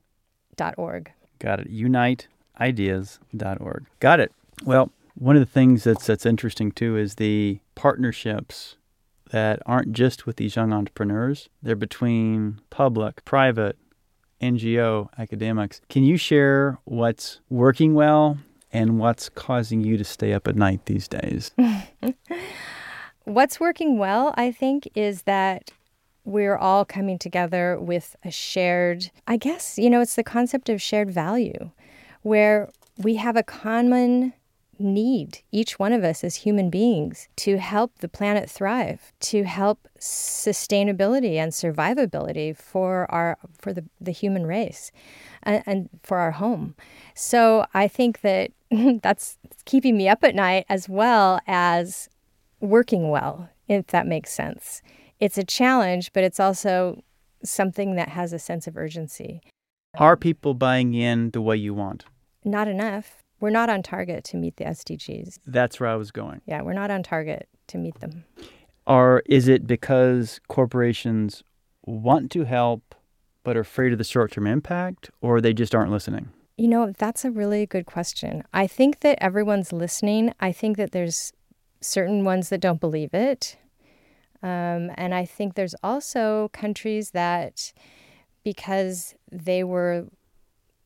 Dot 0.58 0.76
org. 0.78 1.12
Got 1.40 1.62
it. 1.62 1.72
UniteIdeas.org. 1.72 3.86
Got 4.00 4.20
it. 4.20 4.32
Well, 4.64 4.92
one 5.16 5.36
of 5.36 5.40
the 5.40 5.52
things 5.52 5.84
that's 5.84 6.06
that's 6.06 6.26
interesting 6.26 6.72
too 6.72 6.98
is 6.98 7.16
the 7.16 7.60
partnerships 7.76 8.76
that 9.32 9.62
aren't 9.66 9.94
just 9.94 10.26
with 10.26 10.36
these 10.36 10.56
young 10.56 10.74
entrepreneurs. 10.74 11.50
They're 11.64 11.76
between 11.76 12.60
public, 12.70 13.24
private, 13.26 13.78
NGO, 14.42 15.10
academics. 15.18 15.82
Can 15.90 16.04
you 16.04 16.18
share 16.18 16.78
what's 16.84 17.40
working 17.50 17.96
well 17.96 18.38
and 18.74 19.00
what's 19.00 19.30
causing 19.30 19.82
you 19.82 19.98
to 19.98 20.04
stay 20.04 20.34
up 20.34 20.48
at 20.48 20.56
night 20.56 20.86
these 20.86 21.08
days? 21.08 21.52
What's 23.24 23.60
working 23.60 24.00
well, 24.00 24.34
I 24.36 24.52
think, 24.52 24.90
is 24.96 25.22
that 25.24 25.70
we're 26.24 26.58
all 26.58 26.86
coming 26.86 27.18
together 27.18 27.80
with 27.80 28.16
a 28.24 28.32
shared, 28.32 29.12
I 29.28 29.38
guess, 29.38 29.78
you 29.78 29.90
know, 29.90 30.02
it's 30.02 30.16
the 30.16 30.24
concept 30.24 30.70
of 30.70 30.82
shared 30.82 31.12
value 31.12 31.72
where 32.22 32.70
we 32.98 33.16
have 33.16 33.36
a 33.36 33.44
common 33.44 34.34
need, 34.78 35.40
each 35.52 35.80
one 35.80 35.94
of 35.94 36.04
us 36.04 36.24
as 36.24 36.38
human 36.38 36.70
beings, 36.70 37.28
to 37.36 37.58
help 37.58 38.00
the 38.00 38.08
planet 38.08 38.50
thrive, 38.50 39.14
to 39.20 39.44
help 39.44 39.88
sustainability 40.00 41.36
and 41.36 41.52
survivability 41.52 42.56
for 42.56 43.10
our 43.12 43.38
for 43.60 43.74
the, 43.74 43.86
the 44.00 44.12
human 44.12 44.46
race 44.46 44.92
and, 45.44 45.64
and 45.66 45.90
for 46.04 46.18
our 46.18 46.32
home. 46.32 46.76
So 47.16 47.66
I 47.74 47.88
think 47.88 48.22
that 48.22 48.52
that's 49.02 49.38
keeping 49.66 49.98
me 49.98 50.10
up 50.10 50.24
at 50.24 50.36
night 50.36 50.66
as 50.70 50.90
well 50.90 51.40
as 51.48 52.10
working 52.60 53.10
well, 53.10 53.50
if 53.68 53.88
that 53.88 54.08
makes 54.08 54.32
sense 54.32 54.82
it's 55.22 55.38
a 55.38 55.44
challenge, 55.46 56.12
but 56.12 56.26
it's 56.26 56.40
also 56.40 57.02
something 57.44 57.96
that 57.96 58.10
has 58.10 58.34
a 58.34 58.40
sense 58.40 58.68
of 58.68 58.76
urgency. 58.76 59.42
Are 59.98 60.18
people 60.18 60.54
buying 60.54 60.94
in 60.94 61.32
the 61.32 61.42
way 61.42 61.56
you 61.56 61.74
want? 61.74 62.06
Not 62.44 62.68
enough. 62.68 63.24
We're 63.40 63.52
not 63.52 63.70
on 63.70 63.84
target 63.84 64.24
to 64.26 64.38
meet 64.38 64.58
the 64.58 64.66
SDGs. 64.66 65.40
That's 65.46 65.80
where 65.80 65.90
I 65.90 65.96
was 65.96 66.12
going. 66.12 66.42
Yeah, 66.46 66.62
we're 66.62 66.74
not 66.74 66.92
on 66.92 67.04
target 67.04 67.48
to 67.68 67.78
meet 67.78 68.00
them. 68.00 68.26
Or 68.86 69.22
is 69.26 69.48
it 69.48 69.68
because 69.68 70.40
corporations 70.48 71.44
want 71.86 72.32
to 72.32 72.44
help 72.44 72.96
but 73.44 73.58
are 73.58 73.62
afraid 73.62 73.92
of 73.92 73.98
the 73.98 74.04
short 74.04 74.32
term 74.32 74.46
impact, 74.46 75.10
or 75.22 75.42
they 75.42 75.54
just 75.54 75.74
aren't 75.74 75.92
listening? 75.92 76.30
You 76.58 76.68
know, 76.68 76.94
that's 76.98 77.26
a 77.26 77.32
really 77.32 77.66
good 77.66 77.86
question. 77.86 78.44
I 78.54 78.68
think 78.68 79.00
that 79.00 79.18
everyone's 79.20 79.74
listening. 79.74 80.34
I 80.40 80.52
think 80.52 80.78
that 80.78 80.92
there's 80.92 81.34
certain 81.80 82.24
ones 82.24 82.50
that 82.50 82.62
don't 82.62 82.80
believe 82.80 83.14
it. 83.14 83.58
Um, 84.44 84.92
and 84.96 85.14
I 85.14 85.26
think 85.26 85.56
there's 85.56 85.76
also 85.84 86.50
countries 86.54 87.12
that, 87.12 87.74
because 88.44 89.16
they 89.32 89.64
were 89.64 90.08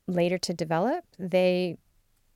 later 0.08 0.38
to 0.40 0.54
develop, 0.54 1.06
they 1.18 1.78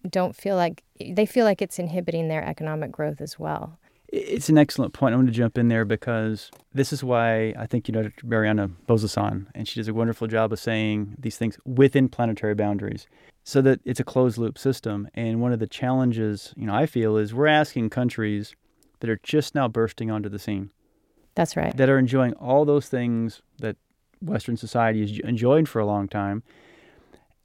don't 0.09 0.35
feel 0.35 0.55
like 0.55 0.83
they 0.99 1.25
feel 1.25 1.45
like 1.45 1.61
it's 1.61 1.77
inhibiting 1.77 2.29
their 2.29 2.43
economic 2.43 2.91
growth 2.91 3.19
as 3.19 3.37
well. 3.37 3.77
It's 4.07 4.49
an 4.49 4.57
excellent 4.57 4.93
point. 4.93 5.13
I 5.13 5.17
want 5.17 5.27
to 5.27 5.33
jump 5.33 5.57
in 5.57 5.67
there 5.67 5.85
because 5.85 6.49
this 6.73 6.91
is 6.91 7.03
why 7.03 7.53
I 7.59 7.67
think 7.67 7.87
you 7.87 7.91
know 7.91 8.03
Dr. 8.03 8.25
Mariana 8.25 8.69
Bozesan, 8.87 9.47
and 9.53 9.67
she 9.67 9.79
does 9.79 9.87
a 9.87 9.93
wonderful 9.93 10.27
job 10.27 10.51
of 10.53 10.59
saying 10.59 11.15
these 11.19 11.37
things 11.37 11.57
within 11.65 12.09
planetary 12.09 12.55
boundaries, 12.55 13.07
so 13.43 13.61
that 13.61 13.81
it's 13.83 13.99
a 13.99 14.05
closed 14.05 14.37
loop 14.37 14.57
system. 14.57 15.09
And 15.13 15.41
one 15.41 15.53
of 15.53 15.59
the 15.59 15.67
challenges, 15.67 16.53
you 16.55 16.65
know, 16.65 16.73
I 16.73 16.85
feel 16.85 17.17
is 17.17 17.33
we're 17.33 17.47
asking 17.47 17.89
countries 17.91 18.55
that 19.01 19.09
are 19.09 19.19
just 19.21 19.53
now 19.53 19.67
bursting 19.67 20.09
onto 20.09 20.29
the 20.29 20.39
scene 20.39 20.71
that's 21.39 21.55
right. 21.55 21.75
That 21.77 21.87
are 21.87 21.97
enjoying 21.97 22.33
all 22.33 22.65
those 22.65 22.89
things 22.89 23.41
that 23.59 23.77
Western 24.21 24.57
society 24.57 24.99
has 24.99 25.19
enjoyed 25.19 25.69
for 25.69 25.79
a 25.79 25.85
long 25.85 26.09
time. 26.09 26.43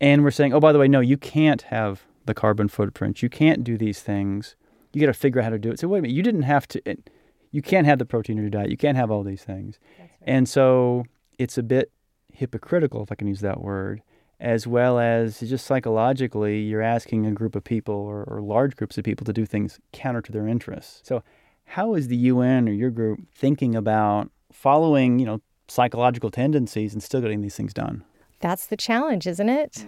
And 0.01 0.25
we're 0.25 0.33
saying, 0.33 0.53
oh, 0.53 0.59
by 0.59 0.73
the 0.73 0.81
way, 0.81 0.89
no, 0.89 0.99
you 0.99 1.17
can't 1.17 1.63
have 1.63 2.03
the 2.27 2.35
carbon 2.35 2.67
footprint. 2.67 3.23
You 3.23 3.29
can't 3.29 3.63
do 3.63 3.79
these 3.79 4.01
things. 4.01 4.57
You 4.93 5.01
got 5.01 5.07
to 5.07 5.15
figure 5.15 5.41
out 5.41 5.45
how 5.45 5.51
to 5.51 5.61
do 5.61 5.71
it. 5.71 5.79
So, 5.79 5.87
wait 5.87 6.01
a 6.01 6.03
minute, 6.03 6.15
you 6.15 6.25
didn't 6.25 6.43
have 6.43 6.67
to, 6.69 6.83
it, 6.85 7.09
you 7.53 7.63
can't 7.63 7.87
have 7.87 8.01
the 8.01 8.05
protein 8.05 8.37
in 8.37 8.43
your 8.43 8.51
diet. 8.51 8.69
You 8.69 8.77
can't 8.77 8.97
have 8.97 9.13
all 9.13 9.23
these 9.23 9.45
things. 9.45 9.79
Right. 9.97 10.11
And 10.23 10.49
so 10.49 11.05
it's 11.39 11.57
a 11.57 11.63
bit 11.63 11.93
hypocritical, 12.33 13.05
if 13.05 13.13
I 13.13 13.15
can 13.15 13.29
use 13.29 13.43
that 13.43 13.61
word, 13.61 14.03
as 14.41 14.67
well 14.67 14.99
as 14.99 15.39
just 15.39 15.67
psychologically, 15.67 16.63
you're 16.63 16.83
asking 16.83 17.27
a 17.27 17.31
group 17.33 17.55
of 17.55 17.63
people 17.63 17.95
or, 17.95 18.25
or 18.25 18.43
large 18.43 18.75
groups 18.75 18.99
of 18.99 19.05
people 19.05 19.25
to 19.25 19.33
do 19.33 19.47
things 19.47 19.79
counter 19.93 20.21
to 20.21 20.33
their 20.33 20.49
interests. 20.49 21.01
So, 21.05 21.23
how 21.65 21.95
is 21.95 22.09
the 22.09 22.17
UN 22.17 22.69
or 22.69 22.73
your 22.73 22.91
group 22.91 23.21
thinking 23.35 23.75
about 23.75 24.31
following, 24.53 25.19
you 25.19 25.27
know, 25.27 25.41
psychological 25.69 26.31
tendencies 26.31 26.93
and 26.93 27.03
still 27.03 27.21
getting 27.21 27.41
these 27.41 27.57
things 27.57 27.75
done? 27.75 28.05
That's 28.41 28.67
the 28.67 28.77
challenge, 28.77 29.27
isn't 29.27 29.49
it? 29.49 29.87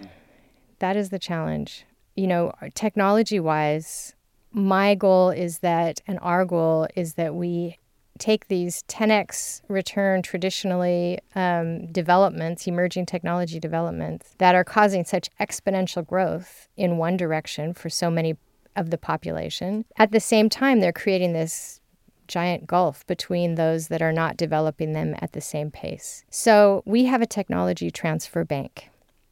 That 0.79 0.97
is 0.97 1.09
the 1.09 1.19
challenge. 1.19 1.85
You 2.15 2.27
know, 2.27 2.51
technology 2.73 3.39
wise, 3.39 4.15
my 4.51 4.95
goal 4.95 5.29
is 5.29 5.59
that, 5.59 6.01
and 6.07 6.19
our 6.21 6.45
goal 6.45 6.87
is 6.95 7.13
that 7.13 7.35
we 7.35 7.77
take 8.17 8.47
these 8.47 8.83
10x 8.83 9.61
return 9.67 10.21
traditionally 10.21 11.19
um, 11.35 11.85
developments, 11.91 12.67
emerging 12.67 13.05
technology 13.05 13.59
developments 13.59 14.35
that 14.39 14.55
are 14.55 14.63
causing 14.63 15.05
such 15.05 15.29
exponential 15.39 16.05
growth 16.05 16.67
in 16.75 16.97
one 16.97 17.15
direction 17.15 17.73
for 17.73 17.89
so 17.89 18.09
many 18.09 18.35
of 18.77 18.89
the 18.91 18.97
population. 18.97 19.85
At 19.97 20.11
the 20.11 20.19
same 20.19 20.49
time, 20.49 20.79
they're 20.79 20.93
creating 20.93 21.33
this 21.33 21.81
giant 22.27 22.67
gulf 22.67 23.05
between 23.07 23.55
those 23.55 23.87
that 23.87 24.01
are 24.01 24.11
not 24.11 24.37
developing 24.37 24.93
them 24.93 25.15
at 25.19 25.31
the 25.31 25.41
same 25.41 25.71
pace. 25.71 26.23
So 26.29 26.83
we 26.85 27.05
have 27.05 27.21
a 27.21 27.27
technology 27.27 27.89
transfer 27.89 28.43
bank 28.43 28.89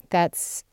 that's 0.10 0.64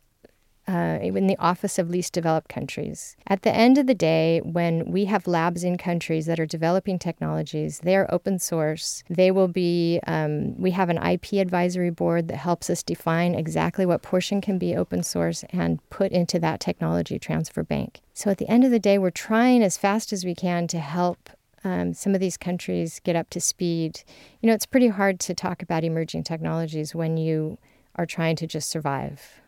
uh, 0.68 0.98
in 1.02 1.26
the 1.26 1.36
Office 1.38 1.78
of 1.78 1.90
Least 1.90 2.12
Developed 2.12 2.48
Countries. 2.48 3.16
At 3.26 3.42
the 3.42 3.54
end 3.54 3.78
of 3.78 3.86
the 3.86 3.94
day, 3.94 4.40
when 4.44 4.90
we 4.90 5.06
have 5.06 5.26
labs 5.26 5.64
in 5.64 5.76
countries 5.76 6.26
that 6.26 6.38
are 6.38 6.46
developing 6.46 6.98
technologies, 6.98 7.80
they 7.80 7.96
are 7.96 8.12
open 8.12 8.38
source. 8.38 9.02
They 9.10 9.30
will 9.30 9.48
be, 9.48 10.00
um, 10.06 10.56
we 10.60 10.70
have 10.70 10.88
an 10.88 10.98
IP 10.98 11.34
advisory 11.34 11.90
board 11.90 12.28
that 12.28 12.36
helps 12.36 12.70
us 12.70 12.82
define 12.82 13.34
exactly 13.34 13.84
what 13.84 14.02
portion 14.02 14.40
can 14.40 14.58
be 14.58 14.76
open 14.76 15.02
source 15.02 15.44
and 15.50 15.78
put 15.90 16.12
into 16.12 16.38
that 16.40 16.60
technology 16.60 17.18
transfer 17.18 17.62
bank. 17.62 18.00
So 18.14 18.30
at 18.30 18.38
the 18.38 18.48
end 18.48 18.64
of 18.64 18.70
the 18.70 18.78
day, 18.78 18.98
we're 18.98 19.10
trying 19.10 19.62
as 19.62 19.76
fast 19.76 20.12
as 20.12 20.24
we 20.24 20.34
can 20.34 20.68
to 20.68 20.78
help 20.78 21.30
um, 21.64 21.94
some 21.94 22.14
of 22.14 22.20
these 22.20 22.36
countries 22.36 23.00
get 23.04 23.16
up 23.16 23.30
to 23.30 23.40
speed. 23.40 24.02
You 24.40 24.48
know, 24.48 24.54
it's 24.54 24.66
pretty 24.66 24.88
hard 24.88 25.20
to 25.20 25.34
talk 25.34 25.62
about 25.62 25.84
emerging 25.84 26.24
technologies 26.24 26.94
when 26.94 27.16
you 27.16 27.58
are 27.96 28.06
trying 28.06 28.36
to 28.36 28.46
just 28.46 28.68
survive 28.68 29.41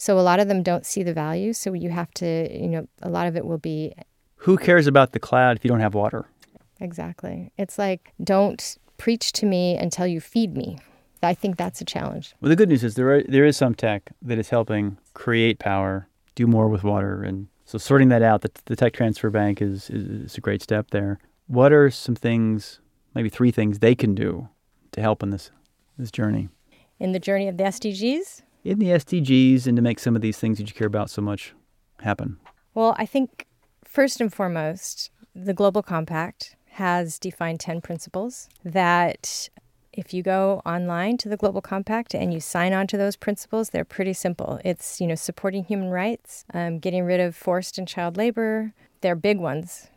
so 0.00 0.16
a 0.16 0.22
lot 0.22 0.38
of 0.38 0.46
them 0.46 0.62
don't 0.62 0.86
see 0.86 1.02
the 1.02 1.12
value. 1.12 1.52
So 1.52 1.72
you 1.72 1.90
have 1.90 2.12
to, 2.14 2.48
you 2.56 2.68
know, 2.68 2.88
a 3.02 3.10
lot 3.10 3.26
of 3.26 3.36
it 3.36 3.44
will 3.44 3.58
be. 3.58 3.92
Who 4.36 4.56
cares 4.56 4.86
about 4.86 5.10
the 5.10 5.18
cloud 5.18 5.56
if 5.56 5.64
you 5.64 5.68
don't 5.68 5.80
have 5.80 5.92
water? 5.92 6.24
Exactly. 6.80 7.50
It's 7.58 7.78
like, 7.78 8.12
don't 8.22 8.78
preach 8.96 9.32
to 9.32 9.44
me 9.46 9.76
until 9.76 10.06
you 10.06 10.20
feed 10.20 10.56
me. 10.56 10.78
I 11.20 11.34
think 11.34 11.56
that's 11.56 11.80
a 11.80 11.84
challenge. 11.84 12.36
Well, 12.40 12.48
the 12.48 12.54
good 12.54 12.68
news 12.68 12.84
is 12.84 12.94
there 12.94 13.12
are, 13.12 13.24
there 13.24 13.44
is 13.44 13.56
some 13.56 13.74
tech 13.74 14.12
that 14.22 14.38
is 14.38 14.50
helping 14.50 14.98
create 15.14 15.58
power, 15.58 16.06
do 16.36 16.46
more 16.46 16.68
with 16.68 16.84
water, 16.84 17.24
and 17.24 17.48
so 17.64 17.76
sorting 17.76 18.08
that 18.10 18.22
out. 18.22 18.42
The, 18.42 18.52
the 18.66 18.76
tech 18.76 18.92
transfer 18.92 19.30
bank 19.30 19.60
is, 19.60 19.90
is, 19.90 20.06
is 20.06 20.38
a 20.38 20.40
great 20.40 20.62
step 20.62 20.90
there. 20.90 21.18
What 21.48 21.72
are 21.72 21.90
some 21.90 22.14
things, 22.14 22.78
maybe 23.16 23.28
three 23.28 23.50
things 23.50 23.80
they 23.80 23.96
can 23.96 24.14
do 24.14 24.48
to 24.92 25.00
help 25.00 25.24
in 25.24 25.30
this 25.30 25.50
this 25.98 26.12
journey? 26.12 26.48
In 27.00 27.10
the 27.10 27.18
journey 27.18 27.48
of 27.48 27.56
the 27.56 27.64
SDGs 27.64 28.42
in 28.68 28.78
the 28.78 28.88
SDGs 28.88 29.66
and 29.66 29.76
to 29.76 29.82
make 29.82 29.98
some 29.98 30.14
of 30.14 30.20
these 30.20 30.38
things 30.38 30.58
that 30.58 30.68
you 30.68 30.74
care 30.74 30.86
about 30.86 31.08
so 31.08 31.22
much 31.22 31.54
happen? 32.00 32.38
Well, 32.74 32.94
I 32.98 33.06
think 33.06 33.46
first 33.84 34.20
and 34.20 34.32
foremost, 34.32 35.10
the 35.34 35.54
Global 35.54 35.82
Compact 35.82 36.54
has 36.72 37.18
defined 37.18 37.60
10 37.60 37.80
principles 37.80 38.48
that 38.64 39.48
if 39.92 40.12
you 40.12 40.22
go 40.22 40.60
online 40.66 41.16
to 41.16 41.28
the 41.28 41.36
Global 41.36 41.62
Compact 41.62 42.14
and 42.14 42.32
you 42.32 42.40
sign 42.40 42.72
on 42.72 42.86
to 42.88 42.98
those 42.98 43.16
principles, 43.16 43.70
they're 43.70 43.84
pretty 43.84 44.12
simple. 44.12 44.60
It's, 44.64 45.00
you 45.00 45.06
know, 45.06 45.14
supporting 45.14 45.64
human 45.64 45.88
rights, 45.88 46.44
um, 46.52 46.78
getting 46.78 47.04
rid 47.04 47.20
of 47.20 47.34
forced 47.34 47.78
and 47.78 47.88
child 47.88 48.16
labor. 48.16 48.74
They're 49.00 49.16
big 49.16 49.38
ones. 49.38 49.88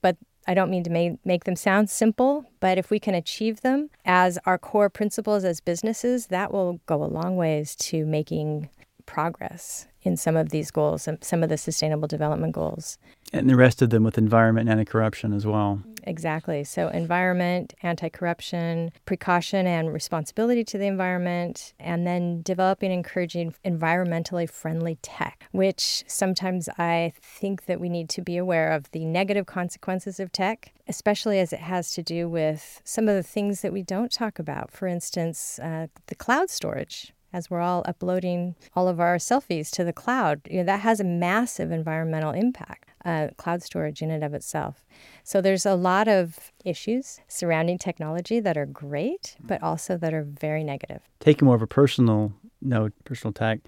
But 0.00 0.16
I 0.50 0.54
don't 0.54 0.68
mean 0.68 0.82
to 0.82 1.16
make, 1.24 1.44
them 1.44 1.54
sound 1.54 1.90
simple, 1.90 2.44
but 2.58 2.76
if 2.76 2.90
we 2.90 2.98
can 2.98 3.14
achieve 3.14 3.60
them 3.60 3.88
as 4.04 4.36
our 4.46 4.58
core 4.58 4.90
principles 4.90 5.44
as 5.44 5.60
businesses, 5.60 6.26
that 6.26 6.52
will 6.52 6.80
go 6.86 7.04
a 7.04 7.06
long 7.06 7.36
ways 7.36 7.76
to 7.76 8.04
making 8.04 8.68
progress 9.06 9.86
in 10.02 10.16
some 10.16 10.36
of 10.36 10.50
these 10.50 10.70
goals, 10.70 11.08
some 11.20 11.42
of 11.42 11.48
the 11.48 11.58
sustainable 11.58 12.08
development 12.08 12.54
goals. 12.54 12.98
And 13.32 13.48
the 13.48 13.56
rest 13.56 13.82
of 13.82 13.90
them 13.90 14.02
with 14.02 14.18
environment 14.18 14.68
and 14.68 14.80
anti-corruption 14.80 15.32
as 15.32 15.46
well. 15.46 15.82
Exactly. 16.04 16.64
So, 16.64 16.88
environment, 16.88 17.74
anti 17.82 18.08
corruption, 18.08 18.90
precaution 19.04 19.66
and 19.66 19.92
responsibility 19.92 20.64
to 20.64 20.78
the 20.78 20.86
environment, 20.86 21.74
and 21.78 22.06
then 22.06 22.42
developing 22.42 22.90
and 22.90 22.98
encouraging 22.98 23.54
environmentally 23.64 24.48
friendly 24.48 24.98
tech, 25.02 25.44
which 25.52 26.04
sometimes 26.06 26.68
I 26.78 27.12
think 27.20 27.66
that 27.66 27.80
we 27.80 27.88
need 27.88 28.08
to 28.10 28.22
be 28.22 28.36
aware 28.36 28.72
of 28.72 28.90
the 28.92 29.04
negative 29.04 29.46
consequences 29.46 30.18
of 30.18 30.32
tech, 30.32 30.72
especially 30.88 31.38
as 31.38 31.52
it 31.52 31.60
has 31.60 31.92
to 31.92 32.02
do 32.02 32.28
with 32.28 32.80
some 32.84 33.08
of 33.08 33.14
the 33.14 33.22
things 33.22 33.60
that 33.62 33.72
we 33.72 33.82
don't 33.82 34.10
talk 34.10 34.38
about. 34.38 34.70
For 34.70 34.86
instance, 34.86 35.58
uh, 35.58 35.86
the 36.06 36.14
cloud 36.14 36.50
storage 36.50 37.12
as 37.32 37.50
we're 37.50 37.60
all 37.60 37.82
uploading 37.86 38.54
all 38.74 38.88
of 38.88 39.00
our 39.00 39.16
selfies 39.16 39.70
to 39.70 39.84
the 39.84 39.92
cloud. 39.92 40.40
You 40.50 40.58
know, 40.58 40.64
that 40.64 40.80
has 40.80 41.00
a 41.00 41.04
massive 41.04 41.70
environmental 41.70 42.32
impact, 42.32 42.90
uh, 43.04 43.28
cloud 43.36 43.62
storage 43.62 44.02
in 44.02 44.10
and 44.10 44.24
of 44.24 44.34
itself. 44.34 44.84
So 45.22 45.40
there's 45.40 45.66
a 45.66 45.74
lot 45.74 46.08
of 46.08 46.52
issues 46.64 47.20
surrounding 47.28 47.78
technology 47.78 48.40
that 48.40 48.56
are 48.56 48.66
great, 48.66 49.36
but 49.40 49.62
also 49.62 49.96
that 49.96 50.12
are 50.12 50.22
very 50.22 50.64
negative. 50.64 51.02
Taking 51.20 51.46
more 51.46 51.56
of 51.56 51.62
a 51.62 51.66
personal 51.66 52.32
note, 52.60 52.92
personal 53.04 53.32
tack, 53.32 53.60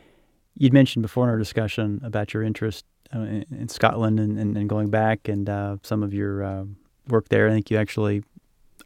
you'd 0.57 0.73
mentioned 0.73 1.03
before 1.03 1.25
in 1.25 1.31
our 1.31 1.39
discussion 1.39 2.01
about 2.05 2.35
your 2.35 2.43
interest 2.43 2.85
uh, 3.15 3.21
in, 3.21 3.47
in, 3.51 3.69
Scotland 3.69 4.19
and, 4.19 4.39
and, 4.39 4.57
and, 4.57 4.69
going 4.69 4.89
back 4.89 5.29
and 5.29 5.49
uh, 5.49 5.77
some 5.83 6.03
of 6.03 6.15
your 6.15 6.43
uh, 6.43 6.65
work 7.09 7.29
there. 7.29 7.47
I 7.49 7.51
think 7.51 7.71
you 7.71 7.77
actually 7.77 8.23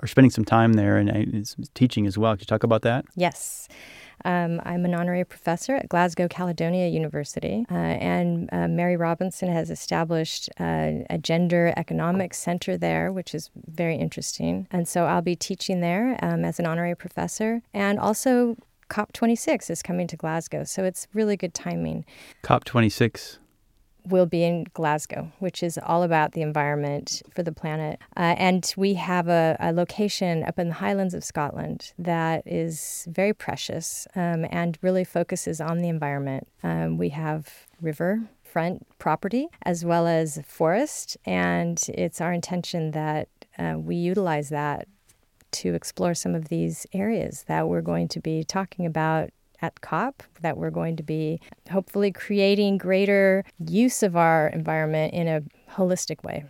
are 0.00 0.06
spending 0.06 0.30
some 0.30 0.44
time 0.44 0.74
there 0.74 0.96
and 0.96 1.10
uh, 1.10 1.64
teaching 1.74 2.06
as 2.06 2.18
well. 2.18 2.32
Could 2.32 2.42
you 2.42 2.46
talk 2.46 2.64
about 2.64 2.82
that? 2.82 3.04
Yes. 3.14 3.68
Um, 4.26 4.60
I'm 4.64 4.84
an 4.84 4.92
honorary 4.92 5.24
professor 5.24 5.76
at 5.76 5.88
Glasgow 5.88 6.26
Caledonian 6.26 6.92
University, 6.92 7.64
uh, 7.70 7.74
and 7.74 8.48
uh, 8.50 8.66
Mary 8.66 8.96
Robinson 8.96 9.48
has 9.48 9.70
established 9.70 10.50
uh, 10.58 11.04
a 11.08 11.16
gender 11.16 11.72
economics 11.76 12.36
center 12.36 12.76
there, 12.76 13.12
which 13.12 13.36
is 13.36 13.50
very 13.68 13.94
interesting. 13.94 14.66
And 14.72 14.88
so 14.88 15.04
I'll 15.04 15.22
be 15.22 15.36
teaching 15.36 15.80
there 15.80 16.18
um, 16.22 16.44
as 16.44 16.58
an 16.58 16.66
honorary 16.66 16.96
professor, 16.96 17.62
and 17.72 18.00
also 18.00 18.56
COP26 18.90 19.70
is 19.70 19.80
coming 19.80 20.08
to 20.08 20.16
Glasgow, 20.16 20.64
so 20.64 20.82
it's 20.82 21.06
really 21.14 21.36
good 21.36 21.54
timing. 21.54 22.04
COP26 22.42 23.38
will 24.06 24.26
be 24.26 24.44
in 24.44 24.66
Glasgow, 24.72 25.32
which 25.38 25.62
is 25.62 25.78
all 25.78 26.02
about 26.02 26.32
the 26.32 26.42
environment 26.42 27.22
for 27.34 27.42
the 27.42 27.52
planet. 27.52 28.00
Uh, 28.16 28.34
and 28.38 28.72
we 28.76 28.94
have 28.94 29.28
a, 29.28 29.56
a, 29.60 29.72
location 29.72 30.44
up 30.44 30.58
in 30.58 30.68
the 30.68 30.74
Highlands 30.74 31.14
of 31.14 31.24
Scotland 31.24 31.92
that 31.98 32.42
is 32.46 33.06
very 33.10 33.34
precious 33.34 34.06
um, 34.14 34.46
and 34.50 34.78
really 34.82 35.04
focuses 35.04 35.60
on 35.60 35.82
the 35.82 35.88
environment. 35.88 36.46
Um, 36.62 36.96
we 36.96 37.10
have 37.10 37.66
river 37.80 38.22
front 38.42 38.86
property 38.98 39.48
as 39.62 39.84
well 39.84 40.06
as 40.06 40.40
forest, 40.46 41.16
and 41.26 41.82
it's 41.92 42.20
our 42.20 42.32
intention 42.32 42.92
that 42.92 43.28
uh, 43.58 43.74
we 43.76 43.96
utilize 43.96 44.48
that 44.50 44.88
to 45.52 45.74
explore 45.74 46.14
some 46.14 46.34
of 46.34 46.48
these 46.48 46.86
areas 46.92 47.44
that 47.48 47.68
we're 47.68 47.80
going 47.80 48.08
to 48.08 48.20
be 48.20 48.44
talking 48.44 48.84
about 48.84 49.30
at 49.62 49.80
COP 49.80 50.22
that 50.40 50.56
we're 50.56 50.70
going 50.70 50.96
to 50.96 51.02
be 51.02 51.40
hopefully 51.70 52.12
creating 52.12 52.78
greater 52.78 53.44
use 53.58 54.02
of 54.02 54.16
our 54.16 54.48
environment 54.48 55.14
in 55.14 55.28
a 55.28 55.42
holistic 55.72 56.22
way. 56.24 56.44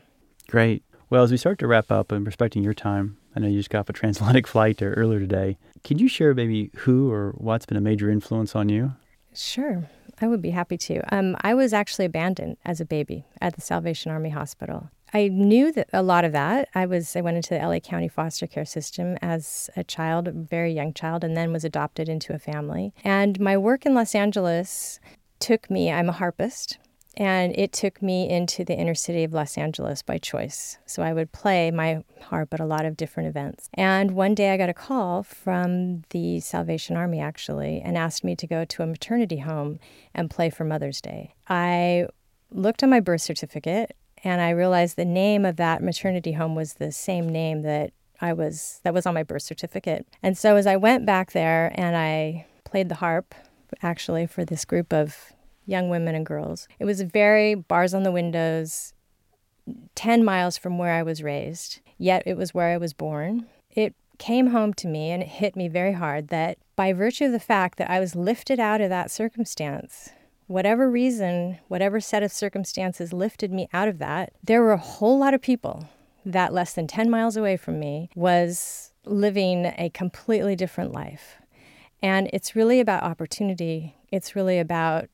Great. 0.49 0.83
Well, 1.11 1.23
as 1.23 1.31
we 1.31 1.37
start 1.37 1.59
to 1.61 1.67
wrap 1.67 1.91
up 1.91 2.11
and 2.11 2.27
respecting 2.27 2.65
your 2.65 2.75
time, 2.75 3.17
I 3.35 3.41
know 3.41 3.49
you 3.49 3.59
just 3.59 3.71
got 3.71 3.81
off 3.81 3.89
a 3.89 3.93
transatlantic 3.95 4.47
flight 4.47 4.83
earlier 4.83 5.21
today. 5.21 5.59
Could 5.85 6.01
you 6.01 6.09
share 6.09 6.35
maybe 6.35 6.71
who 6.79 7.11
or 7.11 7.33
what's 7.37 7.67
been 7.67 7.77
a 7.77 7.83
major 7.83 8.11
influence 8.11 8.57
on 8.57 8.69
you? 8.69 8.93
Sure. 9.35 9.89
I 10.21 10.27
would 10.27 10.41
be 10.41 10.51
happy 10.51 10.79
to. 10.79 11.15
Um, 11.15 11.37
I 11.43 11.55
was 11.55 11.73
actually 11.73 12.07
abandoned 12.07 12.57
as 12.65 12.81
a 12.81 12.87
baby 12.87 13.27
at 13.41 13.55
the 13.55 13.61
Salvation 13.61 14.11
Army 14.11 14.31
Hospital. 14.31 14.91
I 15.17 15.29
knew 15.29 15.73
that 15.73 15.89
a 15.95 16.03
lot 16.03 16.27
of 16.27 16.33
that. 16.33 16.69
I 16.75 16.85
was 16.85 17.17
I 17.17 17.23
went 17.23 17.39
into 17.39 17.55
the 17.55 17.67
LA 17.67 17.79
County 17.79 18.07
foster 18.07 18.47
care 18.47 18.67
system 18.67 19.17
as 19.23 19.71
a 19.75 19.83
child, 19.83 20.29
a 20.29 20.33
very 20.33 20.75
young 20.75 20.93
child, 20.93 21.25
and 21.25 21.35
then 21.35 21.55
was 21.55 21.65
adopted 21.65 22.07
into 22.07 22.35
a 22.35 22.39
family. 22.39 22.93
And 23.03 23.41
my 23.41 23.57
work 23.57 23.87
in 23.87 23.95
Los 23.95 24.15
Angeles 24.15 25.01
took 25.39 25.71
me. 25.71 25.91
I'm 25.91 26.11
a 26.11 26.19
harpist, 26.21 26.77
and 27.17 27.57
it 27.57 27.73
took 27.73 28.03
me 28.03 28.29
into 28.29 28.63
the 28.63 28.75
inner 28.75 28.95
city 28.95 29.25
of 29.25 29.33
Los 29.33 29.57
Angeles 29.57 30.03
by 30.03 30.19
choice. 30.19 30.77
So 30.85 31.03
I 31.03 31.15
would 31.15 31.33
play 31.33 31.71
my 31.71 32.05
harp 32.21 32.53
at 32.53 32.61
a 32.61 32.67
lot 32.67 32.85
of 32.85 32.99
different 32.99 33.31
events. 33.31 33.71
And 33.73 34.11
one 34.11 34.35
day 34.35 34.51
I 34.51 34.59
got 34.59 34.69
a 34.69 34.75
call 34.75 35.23
from 35.23 36.03
the 36.11 36.41
Salvation 36.41 36.95
Army 36.95 37.21
actually 37.21 37.81
and 37.81 37.97
asked 37.97 38.23
me 38.23 38.37
to 38.37 38.47
go 38.47 38.67
to 38.67 38.83
a 38.83 38.87
maternity 38.87 39.39
home 39.39 39.79
and 40.15 40.29
play 40.29 40.51
for 40.51 40.65
Mother's 40.65 41.01
Day. 41.01 41.35
I 41.49 42.09
looked 42.51 42.83
on 42.83 42.91
my 42.91 43.01
birth 43.01 43.23
certificate 43.23 43.97
and 44.25 44.41
I 44.41 44.51
realized 44.51 44.97
the 44.97 45.05
name 45.05 45.45
of 45.45 45.57
that 45.57 45.83
maternity 45.83 46.33
home 46.33 46.55
was 46.55 46.75
the 46.75 46.93
same 46.93 47.29
name 47.29 47.63
that 47.63 47.93
I 48.21 48.33
was 48.33 48.81
that 48.83 48.95
was 48.95 49.07
on 49.07 49.15
my 49.15 49.23
birth 49.23 49.43
certificate. 49.43 50.07
And 50.23 50.37
so 50.37 50.57
as 50.57 50.67
I 50.67 50.77
went 50.77 51.05
back 51.07 51.33
there 51.33 51.73
and 51.75 51.97
I 51.97 52.47
played 52.65 52.89
the 52.89 52.97
harp 52.97 53.35
actually 53.83 54.27
for 54.27 54.45
this 54.45 54.65
group 54.65 54.93
of 54.93 55.33
young 55.67 55.91
women 55.91 56.15
and 56.15 56.25
girls. 56.25 56.69
It 56.79 56.85
was 56.85 57.03
very 57.03 57.55
bars 57.55 57.93
on 57.93 58.05
the 58.05 58.13
windows 58.13 58.93
10 59.97 60.25
miles 60.25 60.57
from 60.57 60.79
where 60.79 60.93
I 60.93 61.03
was 61.03 61.23
raised, 61.23 61.81
yet 61.99 62.23
it 62.25 62.37
was 62.37 62.55
where 62.55 62.69
I 62.69 62.77
was 62.77 62.93
born. 62.93 63.47
It 63.71 63.95
came 64.19 64.49
home 64.49 64.73
to 64.75 64.87
me 64.87 65.11
and 65.11 65.23
it 65.23 65.29
hit 65.29 65.57
me 65.57 65.69
very 65.69 65.93
hard 65.93 66.29
that 66.29 66.59
by 66.77 66.93
virtue 66.93 67.27
of 67.27 67.33
the 67.33 67.41
fact 67.41 67.79
that 67.79 67.91
I 67.91 68.01
was 68.01 68.15
lifted 68.15 68.61
out 68.61 68.81
of 68.81 68.89
that 68.91 69.11
circumstance 69.11 70.11
whatever 70.47 70.91
reason, 70.91 71.59
whatever 71.69 72.01
set 72.01 72.23
of 72.23 72.33
circumstances 72.33 73.13
lifted 73.13 73.53
me 73.53 73.69
out 73.73 73.89
of 73.89 73.99
that, 73.99 74.33
there 74.43 74.63
were 74.63 74.73
a 74.73 74.79
whole 74.79 75.19
lot 75.19 75.35
of 75.35 75.43
people 75.43 75.89
that 76.25 76.53
less 76.53 76.75
than 76.75 76.87
10 76.87 77.09
miles 77.09 77.37
away 77.37 77.57
from 77.57 77.79
me 77.79 78.11
was 78.15 78.93
living 79.05 79.73
a 79.79 79.91
completely 79.91 80.57
different 80.57 80.93
life. 80.93 81.37
And 82.03 82.29
it's 82.33 82.57
really 82.57 82.81
about 82.81 83.03
opportunity. 83.03 83.95
It's 84.11 84.37
really 84.37 84.59
about 84.59 85.09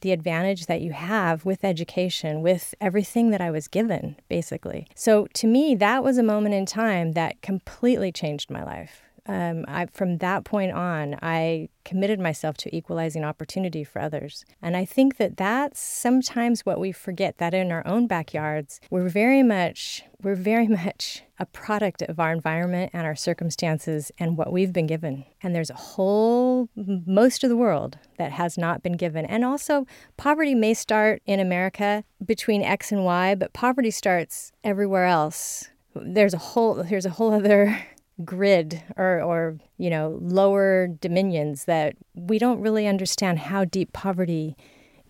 the 0.00 0.12
advantage 0.12 0.66
that 0.66 0.80
you 0.80 0.92
have 0.92 1.44
with 1.44 1.64
education, 1.64 2.42
with 2.42 2.74
everything 2.80 3.30
that 3.30 3.40
I 3.40 3.50
was 3.50 3.68
given, 3.68 4.16
basically. 4.28 4.86
So 4.94 5.26
to 5.34 5.46
me, 5.46 5.74
that 5.76 6.02
was 6.02 6.18
a 6.18 6.22
moment 6.22 6.54
in 6.54 6.66
time 6.66 7.12
that 7.12 7.42
completely 7.42 8.10
changed 8.10 8.50
my 8.50 8.64
life 8.64 9.03
um, 9.26 9.64
I, 9.66 9.86
from 9.86 10.18
that 10.18 10.44
point 10.44 10.72
on, 10.72 11.16
I 11.22 11.68
committed 11.84 12.20
myself 12.20 12.56
to 12.58 12.76
equalizing 12.76 13.24
opportunity 13.24 13.82
for 13.82 14.00
others. 14.00 14.44
And 14.60 14.76
I 14.76 14.84
think 14.84 15.16
that 15.16 15.36
that's 15.36 15.80
sometimes 15.80 16.66
what 16.66 16.78
we 16.78 16.92
forget 16.92 17.38
that 17.38 17.54
in 17.54 17.72
our 17.72 17.86
own 17.86 18.06
backyards, 18.06 18.80
we're 18.90 19.08
very 19.08 19.42
much 19.42 20.02
we're 20.22 20.34
very 20.34 20.68
much 20.82 21.22
a 21.38 21.46
product 21.46 22.02
of 22.02 22.20
our 22.20 22.32
environment 22.32 22.90
and 22.94 23.06
our 23.06 23.16
circumstances 23.16 24.10
and 24.18 24.36
what 24.36 24.52
we've 24.52 24.72
been 24.72 24.86
given. 24.86 25.24
And 25.42 25.54
there's 25.54 25.70
a 25.70 25.74
whole 25.74 26.68
most 26.74 27.42
of 27.44 27.50
the 27.50 27.56
world 27.56 27.98
that 28.18 28.32
has 28.32 28.58
not 28.58 28.82
been 28.82 28.96
given. 28.96 29.24
And 29.24 29.44
also 29.44 29.86
poverty 30.16 30.54
may 30.54 30.74
start 30.74 31.22
in 31.26 31.40
America 31.40 32.04
between 32.24 32.62
X 32.62 32.92
and 32.92 33.04
Y, 33.04 33.34
but 33.34 33.52
poverty 33.52 33.90
starts 33.90 34.52
everywhere 34.62 35.06
else. 35.06 35.70
There's 35.94 36.34
a 36.34 36.38
whole 36.38 36.74
there's 36.84 37.06
a 37.06 37.10
whole 37.10 37.32
other 37.32 37.78
grid 38.24 38.82
or, 38.96 39.20
or 39.20 39.58
you 39.76 39.90
know 39.90 40.18
lower 40.20 40.86
dominions 40.86 41.64
that 41.64 41.96
we 42.14 42.38
don't 42.38 42.60
really 42.60 42.86
understand 42.86 43.38
how 43.40 43.64
deep 43.64 43.92
poverty 43.92 44.56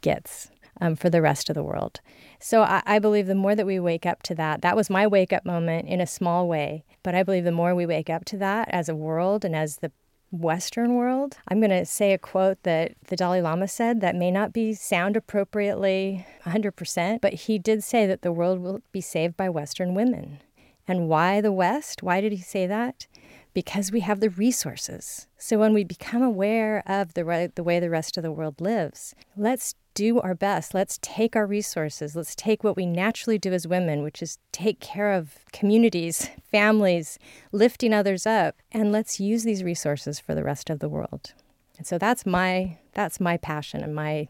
gets 0.00 0.50
um, 0.80 0.96
for 0.96 1.10
the 1.10 1.22
rest 1.22 1.48
of 1.48 1.54
the 1.54 1.62
world. 1.62 2.00
So 2.40 2.62
I, 2.62 2.82
I 2.86 2.98
believe 2.98 3.26
the 3.26 3.34
more 3.34 3.54
that 3.54 3.66
we 3.66 3.78
wake 3.78 4.06
up 4.06 4.22
to 4.24 4.34
that, 4.36 4.62
that 4.62 4.76
was 4.76 4.90
my 4.90 5.06
wake 5.06 5.32
up 5.32 5.44
moment 5.44 5.88
in 5.88 6.00
a 6.00 6.06
small 6.06 6.48
way. 6.48 6.84
But 7.02 7.14
I 7.14 7.22
believe 7.22 7.44
the 7.44 7.52
more 7.52 7.74
we 7.74 7.86
wake 7.86 8.10
up 8.10 8.24
to 8.26 8.36
that 8.38 8.68
as 8.70 8.88
a 8.88 8.94
world 8.94 9.44
and 9.44 9.54
as 9.54 9.76
the 9.76 9.92
Western 10.30 10.94
world, 10.94 11.38
I'm 11.48 11.60
going 11.60 11.70
to 11.70 11.86
say 11.86 12.12
a 12.12 12.18
quote 12.18 12.62
that 12.64 12.94
the 13.06 13.16
Dalai 13.16 13.40
Lama 13.40 13.68
said 13.68 14.00
that 14.00 14.16
may 14.16 14.30
not 14.30 14.52
be 14.52 14.74
sound 14.74 15.16
appropriately 15.16 16.26
100%, 16.44 17.20
but 17.20 17.34
he 17.34 17.58
did 17.58 17.84
say 17.84 18.06
that 18.06 18.22
the 18.22 18.32
world 18.32 18.58
will 18.58 18.82
be 18.90 19.00
saved 19.00 19.36
by 19.36 19.48
Western 19.48 19.94
women. 19.94 20.40
And 20.86 21.08
why 21.08 21.40
the 21.40 21.52
West? 21.52 22.02
Why 22.02 22.20
did 22.20 22.32
he 22.32 22.42
say 22.42 22.66
that? 22.66 23.06
Because 23.52 23.92
we 23.92 24.00
have 24.00 24.20
the 24.20 24.30
resources. 24.30 25.26
So 25.38 25.58
when 25.58 25.72
we 25.72 25.84
become 25.84 26.22
aware 26.22 26.82
of 26.86 27.14
the, 27.14 27.52
the 27.54 27.62
way 27.62 27.78
the 27.80 27.90
rest 27.90 28.16
of 28.16 28.22
the 28.22 28.32
world 28.32 28.60
lives, 28.60 29.14
let's 29.36 29.74
do 29.94 30.20
our 30.20 30.34
best. 30.34 30.74
Let's 30.74 30.98
take 31.00 31.36
our 31.36 31.46
resources. 31.46 32.16
Let's 32.16 32.34
take 32.34 32.64
what 32.64 32.76
we 32.76 32.84
naturally 32.84 33.38
do 33.38 33.52
as 33.52 33.66
women, 33.66 34.02
which 34.02 34.22
is 34.22 34.38
take 34.52 34.80
care 34.80 35.12
of 35.12 35.38
communities, 35.52 36.30
families, 36.50 37.18
lifting 37.52 37.94
others 37.94 38.26
up, 38.26 38.56
and 38.72 38.92
let's 38.92 39.20
use 39.20 39.44
these 39.44 39.62
resources 39.62 40.18
for 40.18 40.34
the 40.34 40.44
rest 40.44 40.68
of 40.68 40.80
the 40.80 40.88
world. 40.88 41.32
And 41.78 41.86
so 41.86 41.98
that's 41.98 42.26
my 42.26 42.78
that's 42.92 43.18
my 43.18 43.36
passion 43.36 43.82
and 43.82 43.94
my 43.94 44.28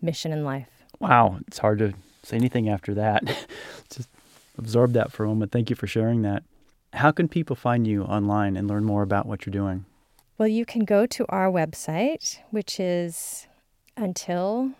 mission 0.00 0.32
in 0.32 0.44
life. 0.44 0.68
Wow, 0.98 1.38
it's 1.46 1.58
hard 1.58 1.78
to 1.78 1.94
say 2.22 2.36
anything 2.36 2.68
after 2.68 2.94
that. 2.94 3.24
just 3.90 4.08
absorb 4.60 4.92
that 4.92 5.10
for 5.10 5.24
a 5.24 5.28
moment. 5.28 5.50
Thank 5.50 5.70
you 5.70 5.76
for 5.76 5.88
sharing 5.88 6.22
that. 6.22 6.44
How 6.92 7.10
can 7.10 7.26
people 7.28 7.56
find 7.56 7.86
you 7.86 8.02
online 8.04 8.56
and 8.56 8.68
learn 8.68 8.84
more 8.84 9.02
about 9.02 9.26
what 9.26 9.46
you're 9.46 9.52
doing? 9.52 9.86
Well, 10.38 10.48
you 10.48 10.64
can 10.64 10.84
go 10.84 11.06
to 11.06 11.26
our 11.28 11.50
website, 11.50 12.38
which 12.50 12.78
is 12.78 13.46
until.un.org, 13.96 14.74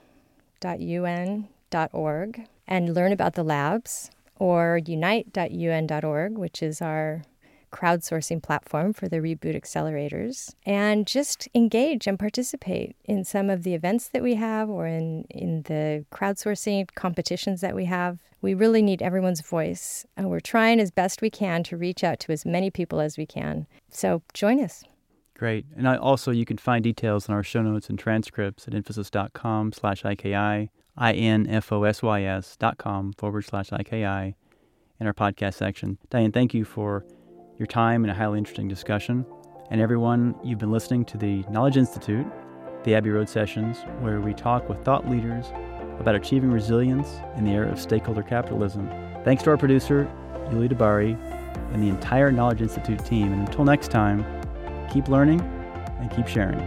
and 2.67 2.95
learn 2.95 3.13
about 3.13 3.35
the 3.35 3.43
labs, 3.43 4.11
or 4.39 4.81
unite.un.org, 4.85 6.39
which 6.39 6.63
is 6.63 6.81
our 6.81 7.23
crowdsourcing 7.71 8.43
platform 8.43 8.93
for 8.93 9.09
the 9.09 9.19
Reboot 9.19 9.57
Accelerators, 9.57 10.55
and 10.65 11.07
just 11.07 11.49
engage 11.55 12.07
and 12.07 12.19
participate 12.19 12.97
in 13.05 13.25
some 13.25 13.51
of 13.51 13.63
the 13.63 13.75
events 13.75 14.09
that 14.09 14.23
we 14.23 14.35
have 14.35 14.69
or 14.69 14.87
in, 14.87 15.25
in 15.31 15.63
the 15.63 16.05
crowdsourcing 16.13 16.95
competitions 16.95 17.61
that 17.61 17.75
we 17.75 17.87
have. 17.87 18.19
We 18.43 18.55
really 18.55 18.83
need 18.83 19.03
everyone's 19.03 19.43
voice, 19.43 20.07
and 20.17 20.31
we're 20.31 20.41
trying 20.41 20.81
as 20.81 20.91
best 20.91 21.21
we 21.21 21.31
can 21.31 21.63
to 21.65 21.77
reach 21.77 22.03
out 22.03 22.21
to 22.21 22.33
as 22.33 22.47
many 22.47 22.71
people 22.71 23.01
as 23.01 23.19
we 23.19 23.27
can. 23.27 23.67
So 23.89 24.23
join 24.33 24.63
us. 24.63 24.85
Great. 25.37 25.65
And 25.75 25.89
I 25.89 25.97
also, 25.97 26.31
you 26.31 26.45
can 26.45 26.59
find 26.59 26.85
details 26.85 27.27
in 27.27 27.35
our 27.35 27.43
show 27.43 27.63
notes 27.63 27.89
and 27.89 27.99
transcripts 27.99 28.69
at 28.69 28.75
infosys.com 28.75 29.73
slash 29.73 30.03
IKI, 30.03 30.69
I-N-F-O-S-Y-S 30.99 32.57
dot 32.59 32.77
com 32.77 33.13
forward 33.15 33.43
slash 33.47 33.71
IKI 33.71 34.35
in 35.01 35.07
our 35.07 35.15
podcast 35.15 35.55
section. 35.55 35.97
Diane, 36.11 36.31
thank 36.31 36.53
you 36.53 36.67
for 36.67 37.07
your 37.61 37.67
time 37.67 38.05
in 38.05 38.11
a 38.11 38.15
highly 38.15 38.39
interesting 38.39 38.69
discussion. 38.69 39.27
And 39.71 39.83
everyone, 39.83 40.35
you've 40.43 40.59
been 40.59 40.73
listening 40.73 41.05
to 41.05 41.19
the 41.19 41.45
Knowledge 41.51 41.77
Institute, 41.77 42.27
the 42.85 42.95
Abbey 42.95 43.11
Road 43.11 43.29
Sessions, 43.29 43.83
where 44.01 44.19
we 44.19 44.33
talk 44.33 44.67
with 44.67 44.83
thought 44.83 45.09
leaders 45.11 45.45
about 45.99 46.15
achieving 46.15 46.51
resilience 46.51 47.21
in 47.37 47.45
the 47.45 47.51
era 47.51 47.71
of 47.71 47.79
stakeholder 47.79 48.23
capitalism. 48.23 48.89
Thanks 49.25 49.43
to 49.43 49.51
our 49.51 49.59
producer, 49.59 50.11
Yuli 50.49 50.73
Dabari, 50.73 51.19
and 51.75 51.83
the 51.83 51.91
entire 51.91 52.33
Knowledge 52.33 52.63
Institute 52.63 53.05
team. 53.05 53.31
And 53.31 53.47
until 53.47 53.67
next 53.67 53.91
time, 53.91 54.25
keep 54.91 55.09
learning 55.09 55.43
and 55.99 56.11
keep 56.11 56.27
sharing. 56.27 56.59